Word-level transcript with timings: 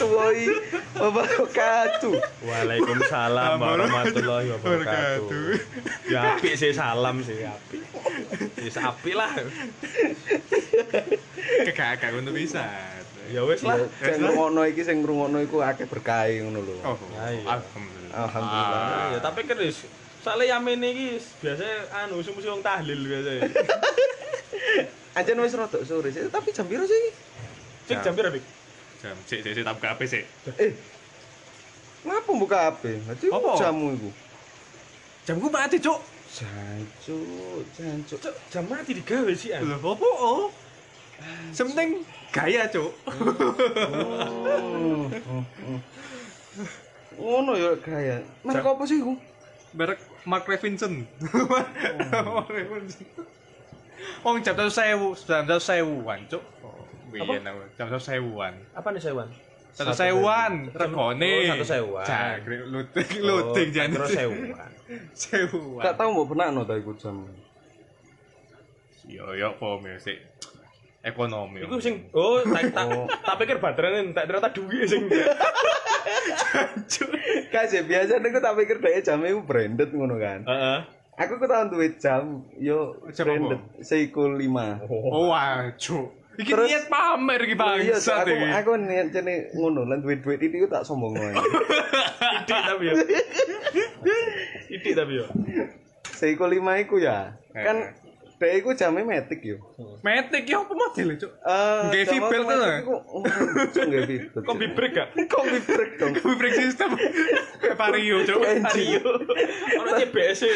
warahmatullahi 0.00 0.44
wabarakatuh. 0.96 2.14
Waalaikumsalam 2.44 3.56
warahmatullahi 3.60 4.48
wabarakatuh. 4.56 5.42
Ya 6.08 6.36
apik 6.36 6.54
sih 6.56 6.72
salam 6.72 7.20
sih 7.20 7.44
apik. 7.44 7.82
Ya 8.56 8.72
apik 8.88 9.14
lah. 9.14 9.32
Kakak 11.76 12.16
untuk 12.16 12.32
bisa. 12.32 12.64
Ya 13.30 13.44
wis 13.44 13.62
lah. 13.62 13.78
Sing 14.00 14.24
ngrungokno 14.24 14.62
iki 14.66 14.82
sing 14.82 15.04
ngrungokno 15.04 15.38
iku 15.44 15.60
akeh 15.60 15.86
berkah 15.86 16.26
ngono 16.26 16.64
lho. 16.64 16.74
Oh, 16.82 16.96
alhamdullah. 16.96 18.10
Alhamdulillah. 18.10 19.14
Ya 19.14 19.18
tapi 19.20 19.44
kan 19.44 19.60
wis 19.60 19.84
Soalnya 20.20 20.60
yamin 20.60 20.84
iki 20.84 21.16
biasanya 21.40 22.04
anu 22.04 22.20
musuh 22.20 22.52
wong 22.52 22.60
tahlil 22.60 23.00
biasanya. 23.08 23.48
Anjen 25.16 25.40
wis 25.40 25.56
rada 25.56 25.80
sore 25.80 26.12
sih, 26.12 26.28
tapi 26.28 26.52
jam 26.52 26.68
piro 26.68 26.84
sih? 26.84 27.02
Cek 27.88 28.04
jam 28.04 28.12
piro, 28.12 28.28
Dik? 28.28 28.59
Jam, 29.00 29.16
sik, 29.24 29.40
sik, 29.40 29.56
sik, 29.56 29.64
tak 29.64 29.74
buka 29.80 29.96
HP 29.96 30.00
sik. 30.04 30.24
Eh. 30.60 30.72
Ngapa 32.04 32.30
buka 32.36 32.58
HP? 32.68 33.00
Nanti 33.08 33.32
Apa? 33.32 33.56
jamu 33.56 33.96
iku. 33.96 34.10
Jamku 35.24 35.48
mati, 35.48 35.80
Cuk. 35.80 36.00
Jancuk, 36.30 37.64
jancuk. 37.76 38.18
Cok, 38.20 38.34
jam 38.52 38.64
mati 38.68 38.92
digawe 38.92 39.32
sih 39.32 39.56
an. 39.56 39.64
Lho, 39.64 39.80
apa? 39.80 40.08
Oh. 40.20 40.52
Sementing 41.52 42.04
gaya, 42.28 42.68
Cuk. 42.68 42.92
Oh, 43.08 43.12
oh, 44.44 45.08
oh. 45.08 45.80
Ngono 47.20 47.52
ya 47.56 47.72
gaya. 47.80 48.20
Merek 48.44 48.68
apa 48.68 48.82
sih 48.84 49.00
iku? 49.00 49.16
Merek 49.72 50.00
Mark 50.28 50.44
Levinson. 50.44 51.08
Mark 52.36 52.48
Levinson. 52.52 53.04
Oh, 54.24 54.36
jam 54.40 54.56
satu 54.56 54.72
sewu, 54.72 55.16
jam 55.16 55.44
satu 55.48 55.60
sewuan, 55.60 56.20
Cuk. 56.28 56.44
Oh, 57.10 57.26
biyen 57.26 57.42
aku. 57.42 57.60
Jam 57.74 57.86
satu 57.90 58.02
sewuan. 58.02 58.54
Apa 58.70 58.88
nih 58.94 59.02
sewan? 59.02 59.28
Satu 59.70 59.94
sewuan, 59.94 60.52
regone. 60.70 61.30
Oh, 61.46 61.50
satu 61.54 61.66
sewuan. 61.66 62.06
Luting, 62.70 63.10
luting 63.22 63.68
Oh, 63.70 63.74
jan. 63.74 63.88
terus 63.90 64.10
sewan. 64.10 64.38
Sewuan. 65.14 65.82
Gak 65.82 65.94
tau 65.98 66.10
mau 66.10 66.26
benakno 66.26 66.62
ta 66.62 66.74
iku 66.74 66.94
jam. 66.94 67.26
Yo 69.06 69.34
yo 69.34 69.54
apa 69.54 69.90
sik. 69.98 70.18
Ekonomi. 71.00 71.64
Iku 71.64 71.80
sing 71.80 72.12
oh 72.12 72.44
tak 72.44 72.76
tak 72.76 72.86
tak 73.24 73.36
pikir 73.40 73.56
baterai 73.58 74.04
tak 74.12 74.28
ternyata 74.28 74.50
duit 74.52 74.84
sing. 74.86 75.08
Kasih 77.50 77.82
biasa 77.88 78.20
nek 78.20 78.38
tak 78.38 78.54
pikir 78.54 78.76
dhek 78.78 79.02
jam 79.02 79.24
iku 79.24 79.40
branded 79.42 79.90
ngono 79.90 80.20
kan. 80.20 80.44
Heeh. 80.44 80.78
Aku 81.20 81.36
ku 81.36 81.44
tau 81.44 81.68
duwe 81.68 81.96
jam 81.96 82.44
yo 82.56 82.96
Jam 83.12 83.28
branded 83.28 83.60
Seiko 83.80 84.28
5. 84.28 84.88
Oh, 84.88 85.28
wah, 85.32 85.68
Cuk. 85.76 86.19
Iki 86.40 86.52
Terus- 86.56 86.70
niat 86.72 86.84
pamer 86.88 87.40
iki 87.44 87.52
Iya, 87.52 87.60
bangsat 87.60 88.24
aku 88.24 88.32
aku 88.48 88.70
niat 88.80 89.08
jane 89.12 89.52
ngono 89.52 89.84
lan 89.84 90.00
duit-duit 90.00 90.40
itu 90.40 90.64
tak 90.72 90.88
sombong 90.88 91.12
wae. 91.12 91.36
Idik 92.40 92.60
tapi 92.64 92.84
ya. 92.88 92.94
Idik 94.80 94.92
tapi 94.96 95.12
ya. 95.20 95.26
Seiko 96.16 96.48
5 96.48 96.84
iku 96.88 96.96
ya. 96.96 97.36
Kan 97.52 97.92
dhek 98.40 98.64
iku 98.64 98.72
jame 98.72 99.04
metik 99.04 99.44
yo. 99.44 99.60
Metik 100.00 100.48
ya 100.48 100.64
apa 100.64 100.72
model, 100.72 101.12
Cuk? 101.20 101.28
Eh, 101.44 102.08
tuh, 102.08 102.16
iku, 102.16 102.94
oh, 102.96 103.20
Cuk, 103.76 103.84
nggak 103.84 104.02
V-belt. 104.08 104.44
Kombi 104.48 104.66
break 104.72 104.92
gak? 104.96 105.08
Kombi 105.28 105.60
break 105.60 105.92
dong. 106.00 106.16
Break 106.16 106.56
system. 106.56 106.96
Kayak 107.60 107.76
Vario, 107.76 108.24
Cuk. 108.24 108.40
Engine. 108.40 109.04
Ono 109.76 109.90
CBS 109.92 110.40
e. 110.48 110.50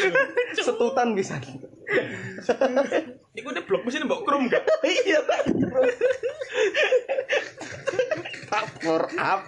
Setutan 0.57 1.13
bisa. 1.13 1.37
Iku 3.35 3.47
nek 3.49 3.63
blok 3.63 3.83
mesin 3.83 4.03
mbok 4.03 4.23
krum 4.23 4.47
gak? 4.47 4.63
Iya 4.85 5.19
tak. 5.21 5.41
Tak 8.45 8.65
for 8.79 9.03
up. 9.11 9.41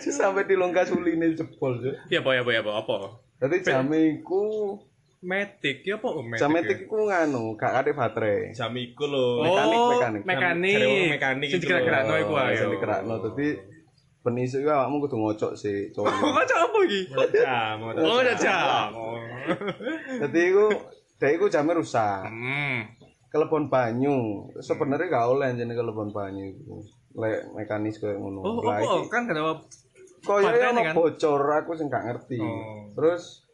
Sampai 0.00 0.44
di 0.44 0.54
longga 0.54 0.82
suline 0.82 1.32
jebol, 1.32 1.78
Cuk. 1.78 1.94
Ya 2.08 2.18
apa 2.18 2.30
ya 2.32 2.42
apa 2.42 2.50
ya 2.50 2.60
apa 2.62 2.72
apa. 2.76 2.96
Dadi 3.36 3.56
jame 3.60 3.98
iku 4.16 4.42
Metik 5.16 5.82
ya 5.82 5.98
apa 5.98 6.12
metik? 6.14 6.38
jam 6.38 6.50
ya? 6.50 6.54
metik 6.54 6.78
iku 6.84 6.96
nganu, 7.02 7.56
gak 7.56 7.72
ada 7.74 7.90
baterai. 7.90 8.52
Jam 8.52 8.70
iku 8.74 9.04
lho. 9.04 9.42
Mekanik, 9.42 9.74
Oh, 9.74 9.88
mekanik. 9.90 10.22
Mekanik. 10.22 11.06
Mekanik 11.10 11.48
Sing 11.48 11.58
itu 11.58 11.64
dikira-kira 11.66 11.98
lho. 12.04 12.14
iku 12.20 12.32
ayo. 12.36 12.54
sing 12.54 12.68
dikerakno 12.70 13.14
dadi 13.20 13.48
ben 14.22 14.36
isu 14.36 14.56
iku 14.60 14.70
awakmu 14.70 14.96
kudu 15.00 15.16
ngocok 15.16 15.52
sih. 15.54 15.90
Kocok 15.90 16.58
apa 16.64 16.78
iki? 16.84 17.00
Jam. 17.34 17.76
Oh, 17.96 18.18
udah 18.18 18.36
jam. 18.36 18.88
Dadi 20.20 20.40
iku 20.46 20.66
dhek 21.16 21.32
iku 21.36 21.46
jame 21.46 21.72
rusak. 21.72 22.24
Hmm. 22.24 22.84
Kelebon 23.26 23.68
banyu. 23.68 24.48
Sebenarnya 24.58 25.10
gak 25.10 25.26
oleh 25.28 25.48
jane 25.52 25.72
kelebon 25.72 26.10
banyu 26.10 26.44
iku. 26.46 26.80
Lek 27.16 27.52
mekanis 27.52 27.96
koyo 27.96 28.16
ngono. 28.16 28.40
Oh, 28.40 28.54
apa? 28.62 28.80
iki- 28.80 29.08
Kan 29.08 29.28
ada 29.28 29.56
Koyo 30.20 30.48
ono 30.50 30.82
kan? 30.82 30.94
bocor 30.94 31.42
aku 31.54 31.70
sing 31.74 31.86
gak 31.86 32.02
ngerti. 32.02 32.40
Oh. 32.40 32.90
Terus 32.92 33.46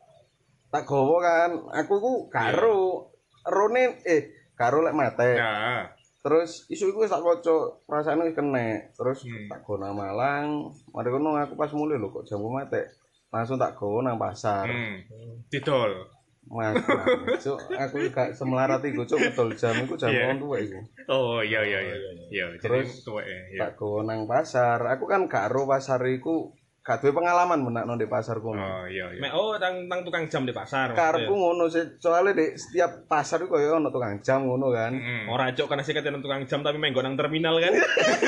tak 0.73 0.89
gowo 0.89 1.21
kan, 1.21 1.53
aku 1.69 2.01
ku 2.01 2.13
karo 2.27 3.13
rone 3.45 4.01
eh 4.03 4.23
karo 4.55 4.81
lek 4.81 4.97
mate. 4.97 5.37
Ya. 5.37 5.85
Terus 6.23 6.65
isu 6.71 6.89
iku 6.89 7.03
wis 7.03 7.11
tak 7.11 7.21
kocok, 7.21 7.83
perasaane 7.85 8.25
wis 8.25 8.33
kenek. 8.33 8.95
Terus 8.95 9.27
Hmm. 9.27 9.51
tak 9.51 9.67
nang 9.77 9.93
Malang. 9.93 10.47
Mari 10.95 11.09
kono 11.11 11.35
aku 11.35 11.59
pas 11.59 11.69
mulai 11.75 11.99
lho 11.99 12.09
kok 12.09 12.25
jamku 12.25 12.49
mate. 12.49 12.89
Langsung 13.29 13.59
tak 13.59 13.75
gowo 13.75 14.01
nang 14.01 14.17
pasar. 14.17 14.65
Hmm. 14.65 15.03
Didol. 15.51 16.22
Mas. 16.43 16.75
Cuk, 17.39 17.59
aku 17.71 17.97
gak 18.11 18.35
semelarat 18.35 18.83
iku, 18.83 19.07
cuk, 19.07 19.19
betul 19.23 19.49
jam 19.55 19.73
iku 19.79 19.95
jam 19.95 20.11
Iya. 20.11 20.27
wong 20.29 20.39
tuwek 20.43 20.61
iku. 20.67 20.79
Oh, 21.09 21.39
iya 21.41 21.63
iya 21.63 21.79
iya. 21.81 21.97
Iya, 22.29 22.45
Terus, 22.59 22.91
terus 22.91 23.07
tuwek 23.07 23.25
ya. 23.25 23.41
Tak 23.63 23.79
gowo 23.79 24.03
nang 24.03 24.27
pasar. 24.27 24.83
Aku 24.91 25.07
kan 25.07 25.31
gak 25.31 25.49
ro 25.49 25.65
pasar 25.65 26.03
iku 26.05 26.53
gak 26.83 26.99
duwe 26.99 27.15
pengalaman 27.15 27.63
menakno 27.63 27.95
di 27.95 28.11
pasar 28.11 28.43
kono. 28.43 28.59
Oh, 28.59 28.85
iya 28.85 29.07
iya. 29.15 29.23
Mek 29.23 29.33
oh 29.33 29.55
tang 29.57 29.87
tang 29.87 30.03
tukang 30.03 30.27
jam 30.27 30.43
di 30.43 30.51
pasar. 30.51 30.93
Karepku 30.93 31.31
ngono 31.31 31.71
sih, 31.71 31.97
soalnya 31.97 32.35
di 32.35 32.53
setiap 32.53 33.07
pasar 33.07 33.39
itu 33.39 33.49
koyo 33.49 33.79
ono 33.79 33.89
tukang 33.89 34.19
jam 34.21 34.43
ngono 34.43 34.75
kan. 34.75 34.93
Hmm. 34.93 35.31
Ora 35.31 35.55
cok 35.55 35.71
karena 35.71 35.87
sih 35.87 35.95
katanya 35.95 36.19
tukang 36.19 36.43
jam 36.45 36.61
tapi 36.61 36.77
menggo 36.77 37.01
nang 37.01 37.15
terminal 37.15 37.57
kan. 37.63 37.71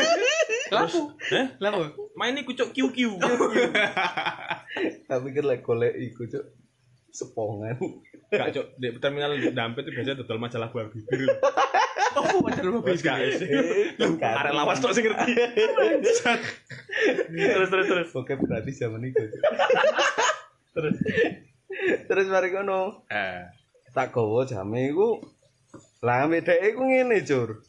Lapo? 0.74 1.12
Eh? 1.28 1.46
Lapo? 1.60 1.92
Main 2.14 2.38
iku 2.38 2.54
cok 2.54 2.70
QQ. 2.72 2.98
Tak 5.06 5.22
pikir 5.22 5.46
lek 5.46 5.62
golek 5.62 5.94
iku, 5.94 6.26
cuk. 6.26 6.44
Sepongan. 7.14 7.78
Gak 8.26 8.50
cok 8.50 8.66
di 8.74 8.90
terminal 8.98 9.38
di 9.38 9.54
Dampet 9.54 9.86
itu 9.86 9.94
biasanya 9.94 10.18
dodol 10.18 10.42
majalah 10.42 10.68
buah 10.74 10.90
bibir. 10.90 11.30
Oh, 12.14 12.46
wajar 12.46 12.62
lu 12.62 12.78
Wes 12.86 13.02
gak 13.02 13.18
sih. 13.42 13.50
Arek 14.38 14.54
lawas 14.54 14.78
tok 14.78 14.94
sing 14.94 15.02
ngerti. 15.02 15.34
terus 17.34 17.68
terus 17.74 17.86
terus. 17.90 18.08
Oke, 18.14 18.38
berarti 18.38 18.70
zaman. 18.70 19.02
Cuk. 19.10 19.34
Terus. 20.78 20.94
Terus 22.06 22.26
mari 22.30 22.54
kono, 22.54 23.02
Eh. 23.10 23.50
tak 23.90 24.14
gowo 24.14 24.46
jame 24.46 24.94
iku. 24.94 25.18
Lah 26.06 26.30
dhek 26.30 26.62
iku 26.62 26.86
ngene, 26.86 27.18
Cur. 27.26 27.66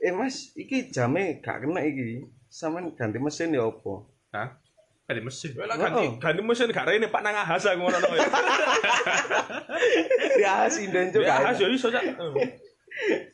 Eh, 0.00 0.12
Mas, 0.16 0.56
iki 0.56 0.88
jame 0.88 1.44
gak 1.44 1.60
kena 1.60 1.84
iki. 1.84 2.24
Sampeyan 2.48 2.96
ganti 2.96 3.20
mesin 3.20 3.52
ya 3.52 3.68
apa? 3.68 4.08
Hah? 4.32 4.56
Ada 5.10 5.20
mesin. 5.20 5.50
Lah 5.58 5.74
ganti 5.74 6.06
ganti 6.22 6.40
mesin 6.46 6.70
gak 6.70 6.86
rene 6.86 7.10
Pak 7.10 7.20
nang 7.20 7.34
ahas 7.34 7.66
aku 7.66 7.82
ngono 7.82 7.98
ya. 8.14 8.26
Ya 10.38 10.54
sinden 10.70 11.10
cuk. 11.10 11.26
Ya 11.26 11.34
gak 11.34 11.38
ahas 11.50 11.56
yo 11.58 11.66
iso 11.66 11.90
cak. 11.90 12.04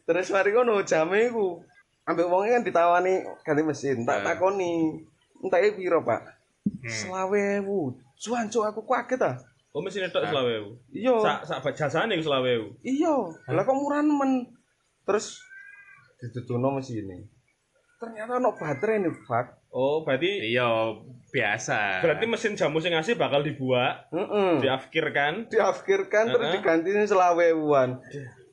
Terus 0.09 0.29
mari 0.33 0.51
kono 0.57 0.81
jame 0.83 1.29
iku. 1.29 1.61
Ambek 2.07 2.27
wonge 2.31 2.55
kan 2.55 2.63
ditawani 2.65 3.21
ganti 3.45 3.63
mesin. 3.67 4.07
Tak 4.07 4.23
Eh. 4.23 4.25
takoni, 4.25 4.95
"Entake 5.43 5.75
piro, 5.75 6.01
Pak?" 6.07 6.23
Hmm. 6.65 6.87
Selawewu. 6.89 7.93
Cuan 8.17 8.47
cuk 8.49 8.65
aku 8.65 8.81
kaget 8.87 9.21
ah. 9.27 9.35
Oh 9.77 9.85
mesin 9.85 10.09
tok 10.09 10.25
selawewu. 10.25 10.73
Iya. 10.89 11.13
Sak 11.21 11.61
sak 11.61 11.77
jasane 11.77 12.17
iku 12.17 12.33
selawewu. 12.33 12.73
Iya. 12.81 13.13
Lah 13.53 13.63
kok 13.67 13.77
murah 13.77 14.01
nemen. 14.01 14.49
Terus 15.05 15.45
ditutuno 16.17 16.73
mesine. 16.73 17.29
Ternyata 17.97 18.37
ono 18.37 18.53
baterai 18.53 19.01
nih, 19.01 19.13
Pak. 19.25 19.47
Oh 19.73 20.05
berarti 20.05 20.53
Iya, 20.53 20.69
biasa. 21.29 22.01
berarti 22.01 22.25
mesin 22.25 22.57
jamu 22.57 22.81
sing 22.81 22.93
ngasih 22.93 23.17
bakal 23.17 23.41
dibuat, 23.41 24.09
Heeh. 24.09 24.61
diafkirkan. 24.61 25.49
Diafkirkan 25.49 26.25
terus 26.29 26.49
Heeh. 26.49 26.57
diganti 26.61 26.89
selawewuan. 27.05 28.01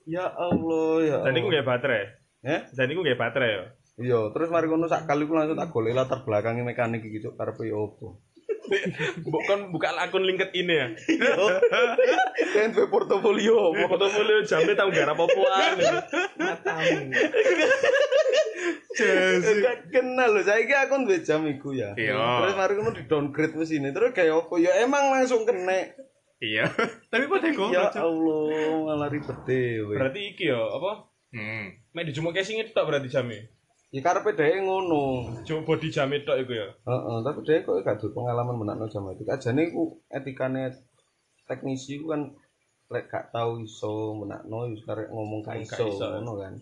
Ya 0.04 0.28
Allah, 0.28 0.92
ya. 1.00 1.18
Dan 1.24 1.36
iku 1.36 1.48
Allah. 1.48 1.52
nggak 1.60 1.68
baterai. 1.68 2.04
Eh? 2.44 2.60
Dan 2.72 2.92
iku 2.92 3.00
nggak 3.02 3.20
baterai 3.20 3.52
ya. 3.52 3.64
Iya, 3.94 4.20
terus 4.34 4.50
mari 4.50 4.66
ngono 4.68 4.90
sak 4.90 5.06
kali 5.06 5.24
ku 5.24 5.38
langsung 5.38 5.54
tak 5.54 5.70
golek 5.70 5.94
latar 5.94 6.26
belakangnya 6.26 6.66
mekanik 6.66 7.06
iki 7.06 7.22
cuk 7.22 7.38
karepe 7.38 7.70
opo. 7.70 8.20
Bukan 9.24 9.74
buka 9.76 9.92
akun 10.00 10.24
LinkedIn 10.24 10.68
ya. 10.70 10.86
Kan 12.54 12.72
duwe 12.72 12.88
portofolio 12.88 13.74
opo. 13.74 13.84
Portofolio 13.92 14.44
jamnya 14.48 14.74
tahu 14.78 14.90
garap 14.94 15.18
apa-apaan. 15.20 15.76
Matamu. 16.40 17.12
Gak 19.64 19.78
kenal 19.90 20.30
lho, 20.38 20.42
saiki 20.46 20.74
aku 20.74 21.04
duwe 21.04 21.20
jam 21.26 21.44
iku 21.50 21.76
ya. 21.76 21.98
Iya. 21.98 22.16
Terus 22.16 22.56
mari 22.56 22.74
ngono 22.80 22.92
di 22.96 23.04
downgrade 23.10 23.56
mesinnya, 23.58 23.92
terus 23.92 24.16
kayak 24.16 24.48
opo? 24.48 24.62
Ya 24.62 24.80
emang 24.86 25.12
langsung 25.12 25.44
kena. 25.44 25.92
Iya. 26.44 26.68
Tapi 27.12 27.26
pada 27.32 27.48
kok. 27.56 27.70
Ya 27.72 27.88
Allah, 27.96 28.84
malah 28.84 29.08
ribet 29.08 29.40
dhewe. 29.48 29.96
Berarti 29.96 30.20
iki 30.36 30.52
ya 30.52 30.60
apa? 30.60 31.08
Hmm. 31.34 31.82
Mek 31.96 32.14
dijumuk 32.14 32.38
sing 32.46 32.62
tok 32.76 32.86
berarti 32.86 33.10
jamnya. 33.10 33.50
Ya 33.94 34.02
karepe 34.02 34.34
dhewe 34.34 34.58
ngono. 34.66 35.02
Body 35.46 35.94
jamnya 35.94 36.26
tok 36.26 36.42
iku 36.42 36.54
ya. 36.58 36.66
Heeh, 36.82 37.18
tapi 37.22 37.40
dhewe 37.46 37.62
kok 37.62 37.86
gak 37.86 38.02
duwe 38.02 38.10
pengalaman 38.18 38.58
menakno 38.58 38.90
jam 38.90 39.06
itu. 39.14 39.22
Ajane 39.30 39.70
iku 39.70 40.02
etikane 40.10 40.74
teknisi 41.46 42.02
ku 42.02 42.10
kan 42.10 42.34
lek 42.90 43.06
gak 43.06 43.30
tau 43.30 43.62
iso 43.62 44.18
menakno 44.18 44.66
wis 44.74 44.82
karek 44.82 45.14
ngomong 45.14 45.46
gak 45.46 45.62
iso 45.62 45.86
ngono 45.94 46.42
kan. 46.42 46.54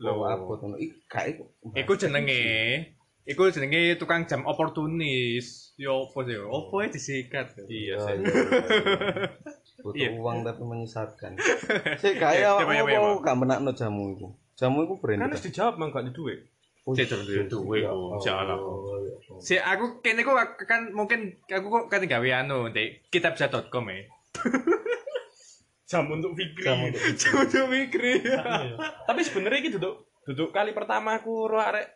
Lho. 0.00 0.24
Apa 0.24 0.40
ngono? 0.56 0.80
Iki 0.80 0.96
gak 1.04 1.24
iku. 1.36 1.44
Iku 1.76 1.92
jenenge. 2.00 2.40
Iku 3.28 3.52
jenenge 3.52 4.00
tukang 4.00 4.24
jam 4.24 4.48
oportunis. 4.48 5.76
Yo 5.76 6.08
opo 6.08 6.24
sih? 6.24 6.40
Opo 6.40 6.80
ya 6.80 6.88
disikat. 6.88 7.60
Iya 7.68 7.92
Ya, 7.92 7.96
sih. 8.00 8.16
ya, 8.24 8.24
ya. 8.24 9.28
Butuh 9.84 9.96
Iya. 10.00 10.08
uang 10.16 10.48
tapi 10.48 10.64
menyesatkan. 10.64 11.36
Sik 12.00 12.16
kaya 12.16 12.56
Iya, 12.56 12.64
iya, 12.64 12.84
iya, 12.88 13.00
apa 13.04 13.20
gak 13.20 13.36
menakno 13.36 13.76
jamu 13.76 14.16
iku. 14.16 14.32
Jamu 14.56 14.88
iku 14.88 14.96
brand. 14.96 15.20
Kan 15.20 15.28
harus 15.28 15.44
dijawab 15.44 15.76
mang 15.76 15.92
gak 15.92 16.08
di 16.08 16.16
Cek 16.88 17.06
duwe 17.12 17.44
duwe 17.46 17.78
ku. 17.84 18.16
Jalan. 18.24 18.58
Si 19.38 19.54
aku 19.60 20.00
kene 20.00 20.24
kok 20.24 20.34
aku 20.34 20.64
kan 20.64 20.90
mungkin 20.90 21.36
aku 21.46 21.68
kok 21.68 21.84
kan 21.92 22.02
gawe 22.08 22.28
anu 22.40 22.72
di 22.72 22.98
kitabsa.com 23.12 23.84
ya. 23.92 24.08
Jam 25.90 26.06
untuk 26.06 26.38
Fikri. 26.38 26.66
Jam 26.66 26.86
untuk 26.86 27.50
tuh 27.50 27.66
mikir. 27.66 28.22
Tapi 29.10 29.20
sebenarnya 29.26 29.58
iki 29.58 29.70
duduk 29.74 30.06
duduk 30.22 30.54
kali 30.54 30.70
pertama 30.70 31.18
aku 31.18 31.50
ro 31.50 31.58
arek 31.58 31.86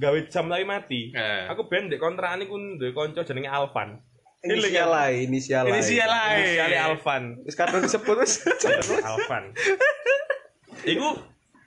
gawe 0.00 0.18
jam 0.28 0.48
lagi 0.48 0.64
mati. 0.64 1.00
Eh. 1.12 1.44
Aku 1.52 1.68
ben 1.68 1.88
ndek 1.88 2.00
kontrakan 2.00 2.44
iku 2.44 2.56
duwe 2.80 2.92
kanca 2.96 3.24
jenenge 3.26 3.52
Alvan. 3.52 4.00
Inisial 4.40 4.88
lain, 4.88 5.28
inisial 5.28 5.68
lain. 5.68 5.76
Inisial 5.76 6.08
lain. 6.08 6.40
Inisiale 6.40 6.78
Alvan. 6.80 7.24
Wis 7.44 7.56
kadang 7.56 7.84
disebut 7.84 8.16
wis. 8.24 8.40
Alvan. 9.08 9.52
Iku 10.88 11.08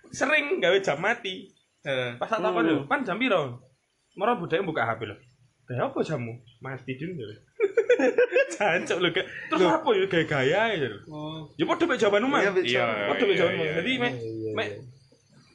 sering 0.10 0.58
gawe 0.58 0.78
jam 0.82 0.98
mati. 0.98 1.53
Eh. 1.84 2.16
Pas 2.16 2.28
tak 2.32 2.40
takon 2.40 2.64
lho, 2.64 2.76
"Pan 2.88 3.04
jam 3.04 3.20
piro?" 3.20 3.60
Moro 4.16 4.32
budaya 4.40 4.64
buka 4.64 4.88
HP 4.88 5.10
lho. 5.10 5.16
Kayak 5.68 5.92
apa 5.92 6.00
jamu? 6.06 6.34
Mati 6.64 6.96
din 6.96 7.18
lho. 7.18 7.26
Jancuk 8.56 8.98
lho. 9.04 9.10
Kak. 9.12 9.26
Terus 9.52 9.68
apa 9.68 9.90
ya 9.92 10.06
gaya-gaya 10.08 10.62
ya 10.80 10.88
lho. 10.88 11.00
Oh. 11.12 11.40
Ya 11.60 11.66
padha 11.68 11.84
mek 11.90 11.98
jawaban 12.00 12.28
omah. 12.30 12.40
Iya. 12.40 12.52
Iya. 12.64 12.86
Padha 13.12 13.24
mek 13.28 13.36
jawaban 13.36 13.56
iya, 13.56 13.64
omah. 13.64 13.76
Jadi 13.82 13.92
iya. 13.92 14.02
mek 14.02 14.14
mek 14.56 14.68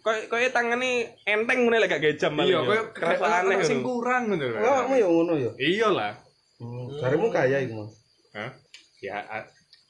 koyo 0.05 0.21
koyo 0.31 0.49
tangane 0.53 0.91
enteng 1.25 1.59
ngene 1.69 1.77
lek 1.85 1.89
gak 1.93 2.01
gawe 2.01 2.15
jam 2.17 2.33
Iya, 2.41 2.49
ya. 2.49 2.61
koyo 2.65 2.83
kerasa 2.93 3.25
aneh 3.45 3.57
sing 3.65 3.81
kurang 3.81 4.23
ngono 4.29 4.45
lho. 4.53 4.57
Lah 4.61 4.85
kamu 4.85 4.95
ya 5.01 5.09
ngono 5.09 5.33
ya. 5.37 5.51
Iya 5.57 5.89
lah. 5.93 6.13
Hmm, 6.59 6.91
Jarimu 6.99 7.31
kaya 7.31 7.63
iku, 7.63 7.87
Mas. 7.87 7.95
Hah? 8.35 8.51
Ya 8.99 9.23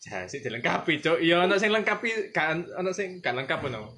jasi 0.04 0.44
dilengkapi, 0.44 1.00
Cok. 1.00 1.18
Iya 1.24 1.48
ana 1.48 1.56
sing 1.56 1.72
lengkapi, 1.72 2.30
kan 2.36 2.60
ana 2.76 2.92
sing 2.92 3.24
gak 3.24 3.32
lengkap 3.32 3.64
ngono. 3.64 3.88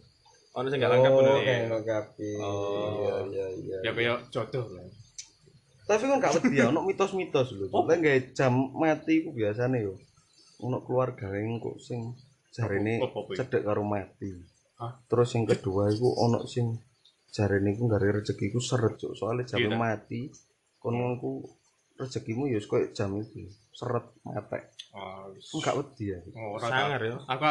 Ono 0.51 0.67
sing 0.67 0.79
gak 0.79 0.91
lengkap 0.91 1.13
Oh, 1.13 1.19
ngono. 1.19 1.41
kayak 1.41 1.71
lengkapi. 1.71 2.31
Oh. 2.37 2.99
Iya, 2.99 3.15
iya, 3.31 3.47
iya. 3.55 3.77
Ya 3.87 3.91
kaya 3.95 4.13
jodoh 4.29 4.67
lah. 4.75 4.83
Tapi 5.87 6.03
kan 6.07 6.19
gak 6.19 6.35
wedi 6.39 6.59
ya, 6.59 6.71
ono 6.71 6.83
mitos-mitos 6.83 7.55
lho. 7.55 7.67
Oh. 7.71 7.87
Lek 7.87 7.99
gawe 7.99 8.21
jam 8.35 8.53
mati 8.75 9.23
iku 9.23 9.31
biasane 9.31 9.79
yo. 9.83 9.95
Ono 10.61 10.83
keluarga 10.83 11.31
yang 11.35 11.59
kok 11.59 11.79
sing 11.79 12.15
jarene 12.51 12.99
cedek 13.31 13.63
karo 13.63 13.87
mati. 13.87 14.31
Hah? 14.77 14.93
Terus 15.07 15.35
yang 15.35 15.47
kedua 15.47 15.87
iku 15.89 16.09
ono 16.19 16.43
sing 16.47 16.79
jarene 17.31 17.71
iku 17.71 17.87
gare 17.87 18.11
rezeki 18.11 18.51
iku 18.51 18.59
seret 18.59 18.99
cuk. 18.99 19.15
Soale 19.15 19.47
jam 19.47 19.59
Iya, 19.59 19.71
mati 19.73 20.31
kono 20.83 21.15
ku 21.17 21.47
rezekimu 21.95 22.49
ya 22.49 22.59
koyo 22.65 22.91
jam 22.91 23.15
itu 23.17 23.47
seret 23.71 24.03
mate. 24.27 24.75
Oh, 24.91 25.31
Kan 25.31 25.63
gak 25.63 25.77
wedi 25.79 26.11
ya. 26.11 26.19
ora 26.35 26.67
Sangar 26.67 27.01
ya. 27.01 27.15
Aku 27.23 27.45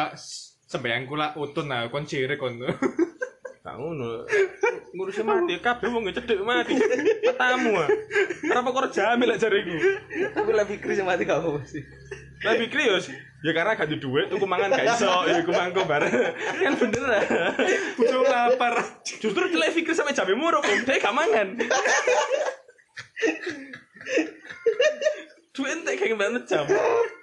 sembayang 0.70 1.10
kula 1.10 1.34
utun 1.34 1.66
lah 1.66 1.90
kon 1.90 2.06
cirik 2.06 2.38
kon. 2.38 2.62
Gak 3.66 3.76
ngono. 3.76 4.24
Ngurusin 4.96 5.26
mati 5.28 5.60
kabeh 5.66 5.90
wong 5.92 6.08
cedek 6.14 6.40
mati. 6.46 6.80
Tamu 7.36 7.76
ah. 7.76 7.88
Kenapa 8.40 8.72
kok 8.72 8.88
jamil 8.94 9.28
lek 9.28 9.36
jariku? 9.36 9.76
Tapi 10.32 10.50
lek 10.56 10.66
pikir 10.70 10.96
sing 10.96 11.04
mati 11.04 11.28
gak 11.28 11.44
apa 11.44 11.60
sih. 11.68 11.84
Lah 12.40 12.56
pikir 12.56 12.88
ya 12.88 12.96
ya 13.44 13.52
karena 13.52 13.76
gak 13.76 13.92
duit 14.00 14.32
tuku 14.32 14.48
mangan 14.48 14.72
gak 14.72 14.96
iso 14.96 15.12
ya 15.28 15.44
iku 15.44 15.52
mangko 15.52 15.84
bareng. 15.84 16.08
Kan 16.56 16.72
bener 16.80 17.04
ah. 17.12 17.52
Bujung 18.00 18.24
lapar. 18.24 18.80
Justru 19.04 19.44
celek 19.52 19.76
pikir 19.76 19.92
sampe 19.92 20.16
jame 20.16 20.32
muruk 20.32 20.64
kok 20.64 20.80
dhek 20.88 21.04
gak 21.04 21.12
mangan. 21.12 21.60
Duit 25.50 25.70
entek 25.74 25.98
kayak 25.98 26.14
banget 26.14 26.42
jam. 26.46 26.64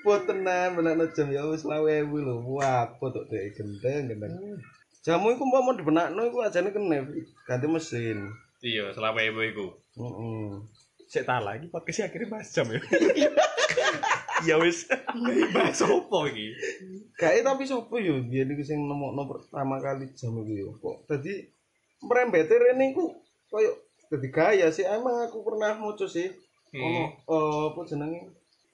Buat 0.03 0.27
tenan 0.27 0.75
menakno 0.75 1.07
jam 1.15 1.31
ya 1.31 1.47
wis 1.47 1.63
20.000 1.63 2.11
lho. 2.11 2.35
Wah, 2.43 2.91
apa 2.91 3.05
tok 3.07 3.31
dek 3.31 3.55
gendeng 3.55 4.11
gendeng. 4.11 4.59
Jamu 5.07 5.31
iku 5.31 5.47
mau 5.47 5.71
dibenakno 5.71 6.27
iku 6.27 6.43
ajane 6.43 6.75
kene 6.75 7.07
ganti 7.47 7.67
mesin. 7.71 8.27
Iya, 8.59 8.91
selama 8.91 9.23
ibu 9.23 9.39
iku. 9.47 9.67
Heeh. 9.95 10.47
Sik 11.07 11.23
tak 11.23 11.39
lagi 11.39 11.71
podcast 11.71 12.11
akhirnya 12.11 12.27
bahas 12.27 12.51
jam 12.51 12.67
ya. 12.67 12.81
Ya 14.45 14.53
wis. 14.61 14.85
Bahas 15.49 15.81
opo 15.81 16.29
iki? 16.29 16.53
Gae 17.17 17.41
tapi 17.41 17.65
sopo 17.65 17.97
yo 17.97 18.21
biyen 18.21 18.53
iku 18.53 18.61
sing 18.61 18.85
nemokno 18.85 19.25
pertama 19.25 19.81
kali 19.81 20.13
jam 20.13 20.35
iku 20.37 20.53
yo. 20.53 20.69
Kok 20.77 21.09
dadi 21.09 21.41
merembete 22.05 22.53
rene 22.59 22.93
iku 22.93 23.17
koyo 23.49 23.73
dadi 24.13 24.27
gaya 24.29 24.69
sih 24.69 24.85
emang 24.85 25.25
aku 25.25 25.41
pernah 25.41 25.73
moco 25.79 26.05
sih. 26.05 26.29
Hmm. 26.77 26.85
Ono 26.85 27.01
eh, 27.25 27.61
apa 27.73 27.81
jenenge 27.89 28.19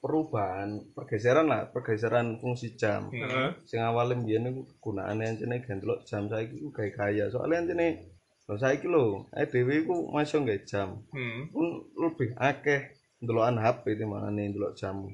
perubahan, 0.04 0.92
pergeseran 0.92 1.48
lah, 1.48 1.72
pergeseran 1.72 2.36
fungsi 2.36 2.76
jam. 2.76 3.08
Heeh. 3.08 3.56
sing 3.64 3.80
awalnya 3.80 4.20
mbiyen 4.20 4.44
niku 4.44 4.68
gunane 4.84 5.24
ancene 5.24 5.64
gandelok 5.64 6.04
jam 6.04 6.28
saiki 6.28 6.60
ku 6.60 6.68
gawe 6.68 6.90
gaya. 6.92 7.32
Soalnya 7.32 7.64
ancene 7.64 8.12
lho 8.44 8.54
saiki 8.60 8.84
lho, 8.84 9.24
ae 9.32 9.48
dhewe 9.48 9.80
iku 9.80 10.12
masih 10.12 10.44
gawe 10.44 10.60
jam. 10.68 11.00
Hmm. 11.08 11.48
Pun 11.48 11.88
lebih 11.96 12.36
akeh 12.36 12.92
ndelokan 13.24 13.56
HP 13.56 13.96
timbangane 13.96 14.52
ndelok 14.52 14.76
jam. 14.76 15.08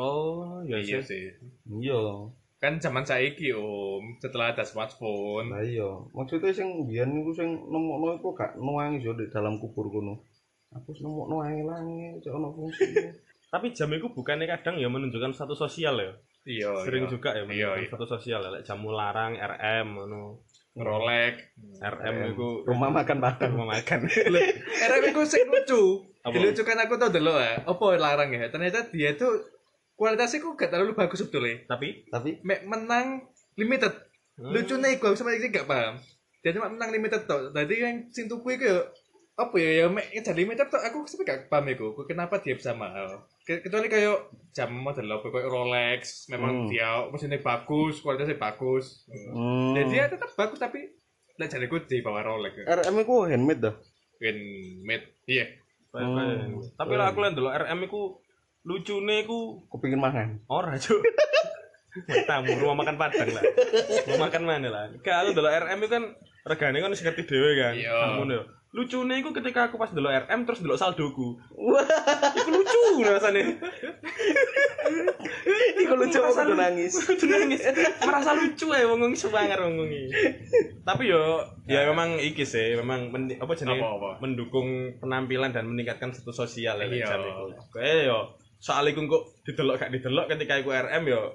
Oh, 0.00 0.64
ya 0.64 0.80
Iya 0.80 1.04
sih. 1.04 1.36
Iya. 1.68 2.32
Kan 2.56 2.80
zaman 2.80 3.04
saiki 3.04 3.52
Om, 3.52 4.22
setelah 4.22 4.56
ada 4.56 4.64
smartphone. 4.64 5.50
Lah 5.50 5.60
iya, 5.60 5.98
maksudnya 6.16 6.54
sing 6.54 6.88
mbiyen 6.88 7.10
niku 7.10 7.36
sing 7.36 7.68
nemokno 7.68 8.16
iku 8.16 8.32
gak 8.32 8.56
nuangi 8.56 9.04
yo 9.04 9.12
di 9.12 9.28
dalam 9.28 9.60
kubur 9.60 9.92
kono. 9.92 10.24
Aku 10.72 10.96
wis 10.96 11.00
nemokno 11.04 11.44
ange-ange, 11.44 12.20
cek 12.24 12.32
ono 12.32 12.48
fungsi. 12.52 12.88
Tapi 13.52 13.68
jam 13.76 13.92
itu 13.92 14.08
bukannya 14.08 14.48
kadang 14.48 14.80
ya 14.80 14.88
menunjukkan 14.88 15.36
status 15.36 15.60
sosial 15.60 16.00
ya. 16.00 16.12
Iya, 16.42 16.70
Sering 16.88 17.04
iya. 17.06 17.10
juga 17.12 17.30
ya 17.36 17.44
Iya, 17.44 17.44
menunjukkan 17.44 17.80
iya. 17.84 17.88
status 17.92 18.08
sosial 18.08 18.40
ya. 18.40 18.60
Jamu 18.64 18.90
larang, 18.96 19.36
RM, 19.36 19.86
ngono. 19.92 20.40
Rolex. 20.72 21.52
RM 21.84 22.32
itu 22.32 22.64
Rumah 22.64 22.88
makan 22.88 23.18
padang. 23.20 23.52
rumah 23.52 23.76
makan. 23.76 24.08
RM 24.88 25.02
iku 25.12 25.22
sing 25.28 25.44
lucu. 25.52 26.08
Apa? 26.24 26.32
Dilucukan 26.32 26.78
aku 26.88 26.94
tau 26.96 27.12
dulu 27.12 27.36
ya. 27.36 27.60
Apa 27.68 27.84
larang 28.00 28.32
ya? 28.32 28.48
Ternyata 28.48 28.88
dia 28.88 29.12
tuh 29.12 29.36
kualitasnya 30.00 30.40
kok 30.40 30.56
gak 30.56 30.70
terlalu 30.72 30.96
bagus 30.96 31.20
sebetulnya. 31.20 31.68
Tapi 31.68 32.08
Tapi 32.08 32.40
Mek 32.40 32.64
menang 32.64 33.28
limited. 33.60 33.92
Lucunya 34.40 34.96
iku 34.96 35.12
aku 35.12 35.20
sama 35.20 35.36
ini 35.36 35.52
gak 35.52 35.68
paham. 35.68 36.00
Dia 36.40 36.56
cuma 36.56 36.72
menang 36.72 36.88
limited 36.88 37.28
tok. 37.28 37.52
Tadi 37.52 37.74
yang 37.76 38.08
sing 38.08 38.32
tuku 38.32 38.56
iku 38.56 38.64
ya 38.64 38.80
apa 39.32 39.56
ya 39.56 39.70
ya 39.74 39.86
mek 39.88 40.12
jadi 40.12 40.36
limited 40.36 40.68
tok 40.68 40.82
aku 40.82 41.04
sampe 41.04 41.22
gak 41.22 41.48
paham 41.48 41.66
iku. 41.68 41.92
Kok 41.92 42.04
Kenapa 42.06 42.36
dia 42.38 42.52
bisa 42.52 42.72
mahal? 42.72 43.24
Ke- 43.40 43.58
Kecuali 43.58 43.86
kayak 43.86 44.18
jam 44.50 44.70
model 44.70 45.08
apa 45.10 45.24
kayak 45.24 45.48
Rolex, 45.48 46.02
memang 46.28 46.52
Hmm. 46.54 46.68
dia 46.68 46.88
mesinnya 47.06 47.38
bagus, 47.38 47.98
kualitasnya 47.98 48.36
bagus. 48.36 49.08
hmm, 49.08 49.72
Dan 49.72 49.84
dia 49.88 50.04
tetap 50.06 50.28
bagus 50.32 50.56
tapi 50.56 50.84
lah 51.34 51.48
jadi 51.48 51.64
ku 51.64 51.80
di 51.80 51.98
bawah 51.98 52.22
Rolex. 52.22 52.60
RM 52.60 52.96
iku 52.98 53.24
handmade 53.24 53.62
dah. 53.62 53.74
Mid. 54.82 55.02
Iya. 55.24 55.46
Hmm. 55.90 56.60
Tapi 56.72 56.92
lah 56.92 57.08
aku 57.08 57.18
lihat 57.18 57.34
dulu 57.34 57.48
RM 57.48 57.78
itu 57.82 58.00
lucune 58.62 59.14
iku 59.18 59.64
Kepengin 59.66 59.98
mangan. 59.98 60.28
ora 60.46 60.76
cuk. 60.76 61.02
Tamu 62.24 62.52
rumah 62.54 62.76
makan 62.78 62.96
padang 62.96 63.28
lah. 63.28 63.42
Rumah 64.06 64.20
makan 64.22 64.42
mana 64.42 64.68
lah. 64.68 64.84
Kalau 65.00 65.32
dulu 65.32 65.44
RM 65.44 65.76
itu 65.78 65.90
kan 65.90 66.04
regane 66.42 66.82
kan 66.82 66.90
wis 66.90 67.02
ngerti 67.02 67.22
dhewe 67.26 67.50
kan. 67.58 67.74
Iya. 67.74 68.18
Ngono 68.18 68.32
ya. 68.34 68.44
Lucune 68.72 69.20
iku 69.20 69.36
ketika 69.36 69.68
aku 69.68 69.76
pas 69.76 69.92
dulu 69.92 70.08
RM 70.08 70.48
terus 70.48 70.64
dulu 70.64 70.72
saldoku. 70.80 71.36
Iku 72.40 72.48
lucu 72.48 73.04
rasane. 73.04 73.60
Iku 75.76 75.92
lucu 75.92 76.18
aku 76.24 76.32
kudu 76.32 76.54
nangis. 76.56 76.96
Kudu 77.08 77.24
nangis. 77.28 77.60
Merasa 78.00 78.32
lucu 78.32 78.72
ya 78.72 78.88
wong 78.88 79.12
wong 79.12 79.12
iki. 79.12 80.02
Tapi 80.88 81.04
yo 81.04 81.44
ya 81.68 81.84
memang 81.84 82.16
iki 82.16 82.48
sih, 82.48 82.72
memang 82.80 83.12
men, 83.12 83.36
apa 83.36 83.52
apa? 83.52 84.10
mendukung 84.24 84.96
penampilan 85.04 85.52
dan 85.52 85.68
meningkatkan 85.68 86.16
status 86.16 86.48
sosial 86.48 86.80
ya 86.80 86.88
Iya. 86.88 87.12
Kayak 87.76 88.08
yo 88.08 88.18
soal 88.56 88.88
iku 88.88 89.04
kok 89.04 89.42
didelok 89.44 89.84
gak 89.84 89.92
didelok 89.92 90.32
ketika 90.32 90.54
iku 90.62 90.72
RM 90.72 91.04
yo 91.12 91.34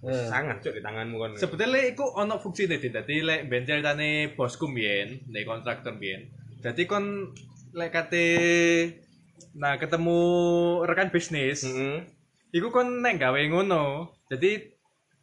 Eh. 0.00 0.26
sangat 0.26 0.60
cuk 0.60 0.72
di 0.72 0.80
tanganmu 0.80 1.16
kan. 1.16 1.30
Sebetulnya 1.34 1.82
iku 1.84 2.06
ono 2.12 2.38
fungsine 2.38 2.76
Din. 2.76 2.92
Dadi 2.92 3.18
lek 3.18 3.46
ben 3.46 3.62
ceritane 3.62 4.08
bosku 4.32 4.66
mbiyen, 4.66 5.26
nek 5.26 5.42
kontraktor 5.42 5.90
mbiyen. 5.92 6.30
Dadi 6.58 6.82
kon 6.84 7.34
lek 7.72 7.90
kate 7.90 8.26
nah 9.54 9.74
ketemu 9.74 10.18
rekan 10.82 11.10
bisnis, 11.10 11.62
Heeh. 11.62 12.06
iku 12.52 12.70
kon 12.70 13.00
nek 13.00 13.18
gawe 13.18 13.40
ngono. 13.44 14.14
Jadi 14.28 14.70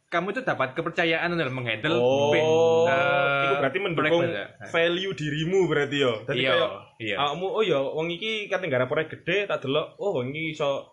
kamu 0.06 0.30
itu 0.30 0.42
dapat 0.42 0.72
kepercayaan 0.72 1.34
dalam 1.34 1.50
menghandle 1.52 1.96
Oh, 1.96 2.30
pe- 2.30 2.38
eh, 2.38 3.42
itu 3.42 3.54
berarti 3.58 3.78
mendukung 3.80 4.22
banyak. 4.22 4.70
value 4.70 5.12
dirimu 5.12 5.66
berarti 5.66 5.96
yo. 5.98 6.12
Jadi 6.22 6.38
Iya, 6.38 6.52
kayak 6.52 6.70
iya. 7.00 7.16
awakmu 7.18 7.46
oh 7.48 7.60
ya 7.60 7.80
wong 7.82 8.08
iki 8.10 8.46
kan 8.46 8.62
gara 8.62 8.84
proyek 8.84 9.10
gede 9.10 9.46
tak 9.46 9.64
delok 9.64 9.96
oh 9.96 10.14
wong 10.14 10.30
iki 10.30 10.52
iso 10.52 10.86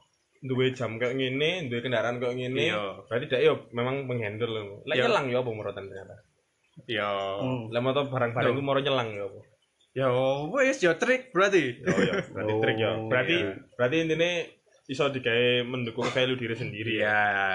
duwe 0.44 0.76
jam 0.76 1.00
kayak 1.00 1.16
ngene, 1.16 1.72
duwe 1.72 1.80
kendaraan 1.80 2.20
kayak 2.20 2.36
ngene. 2.36 2.68
Iya. 2.68 3.08
Berarti 3.08 3.26
dia 3.26 3.40
yo 3.42 3.64
memang 3.72 4.04
menghandle 4.04 4.52
lho. 4.52 4.84
Lek 4.84 5.00
Iya. 5.00 5.08
nyelang 5.08 5.26
yo 5.32 5.38
apa 5.40 5.50
murotan 5.50 5.88
ternyata. 5.88 6.16
Iya. 6.84 7.08
Hmm. 7.40 7.72
Lah 7.72 7.80
moto 7.80 8.12
barang-barang 8.12 8.52
iku 8.52 8.62
moro 8.62 8.80
nyelang 8.80 9.10
yo 9.14 9.32
apa. 9.32 9.40
Ya 9.94 10.08
wis 10.50 10.82
yo 10.82 10.92
trik 10.98 11.30
berarti. 11.30 11.80
Oh 11.82 11.96
iya, 11.96 12.14
berarti 12.28 12.54
trik 12.60 12.78
yo. 12.78 12.90
Oh, 12.92 13.08
Berarti 13.08 13.36
iya. 13.40 13.54
berarti 13.74 13.96
intine 14.00 14.30
iso 14.84 15.08
digawe 15.08 15.64
mendukung 15.64 16.04
value 16.06 16.36
diri 16.36 16.54
sendiri 16.54 17.00
ya. 17.00 17.08
Iya. 17.08 17.50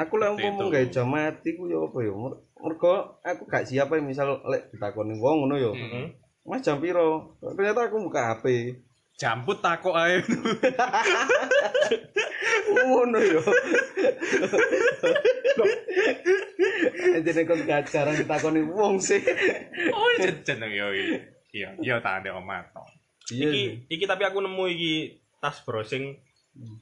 Aku 0.00 0.16
lek 0.16 0.32
Seperti 0.32 0.48
umpama 0.48 0.70
gawe 0.70 0.86
jam 0.88 1.06
mati 1.06 1.50
ku 1.52 1.66
yo 1.66 1.86
apa 1.86 1.98
yo. 2.00 2.14
Mer- 2.16 2.40
Mergo 2.56 2.92
aku 3.20 3.42
gak 3.44 3.64
siap 3.64 3.88
ae 3.90 4.00
misal 4.00 4.40
lek 4.44 4.70
ditakoni 4.70 5.12
wong 5.14 5.44
ngono 5.44 5.56
yo. 5.56 5.72
Heeh. 5.72 6.12
Mas 6.46 6.60
jam 6.60 6.78
piro? 6.78 7.36
Ternyata 7.36 7.84
aku 7.84 8.00
buka 8.00 8.32
HP. 8.32 8.76
Jamput 9.16 9.60
takok 9.60 9.92
ae. 9.92 10.20
Ngono 12.70 13.18
yo. 13.18 13.42
Kon 17.48 17.60
gak 17.66 17.88
jarang 17.90 18.16
ditakoni 18.16 18.62
wong 18.64 19.00
sih. 19.00 19.20
oh 19.90 20.10
jeneng 20.44 20.72
yo. 20.72 20.88
Iya, 21.50 21.74
iya 21.82 21.94
tak 21.98 22.22
ada 22.24 22.38
omat. 22.38 22.70
Iya. 23.30 23.48
Iki 23.50 23.64
iki 23.90 24.04
tapi 24.06 24.22
aku 24.26 24.38
nemu 24.42 24.64
iki 24.70 24.94
tas 25.42 25.62
browsing 25.66 26.18